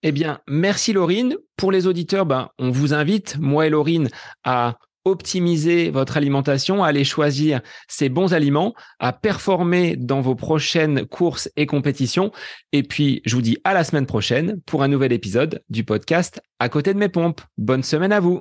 [0.02, 1.36] Eh bien, merci Laurine.
[1.57, 4.09] Pour les auditeurs, ben, on vous invite, moi et Laurine,
[4.42, 11.50] à optimiser votre alimentation, aller choisir ces bons aliments, à performer dans vos prochaines courses
[11.57, 12.32] et compétitions.
[12.72, 16.40] Et puis, je vous dis à la semaine prochaine pour un nouvel épisode du podcast
[16.59, 17.40] À côté de mes pompes.
[17.59, 18.40] Bonne semaine à vous.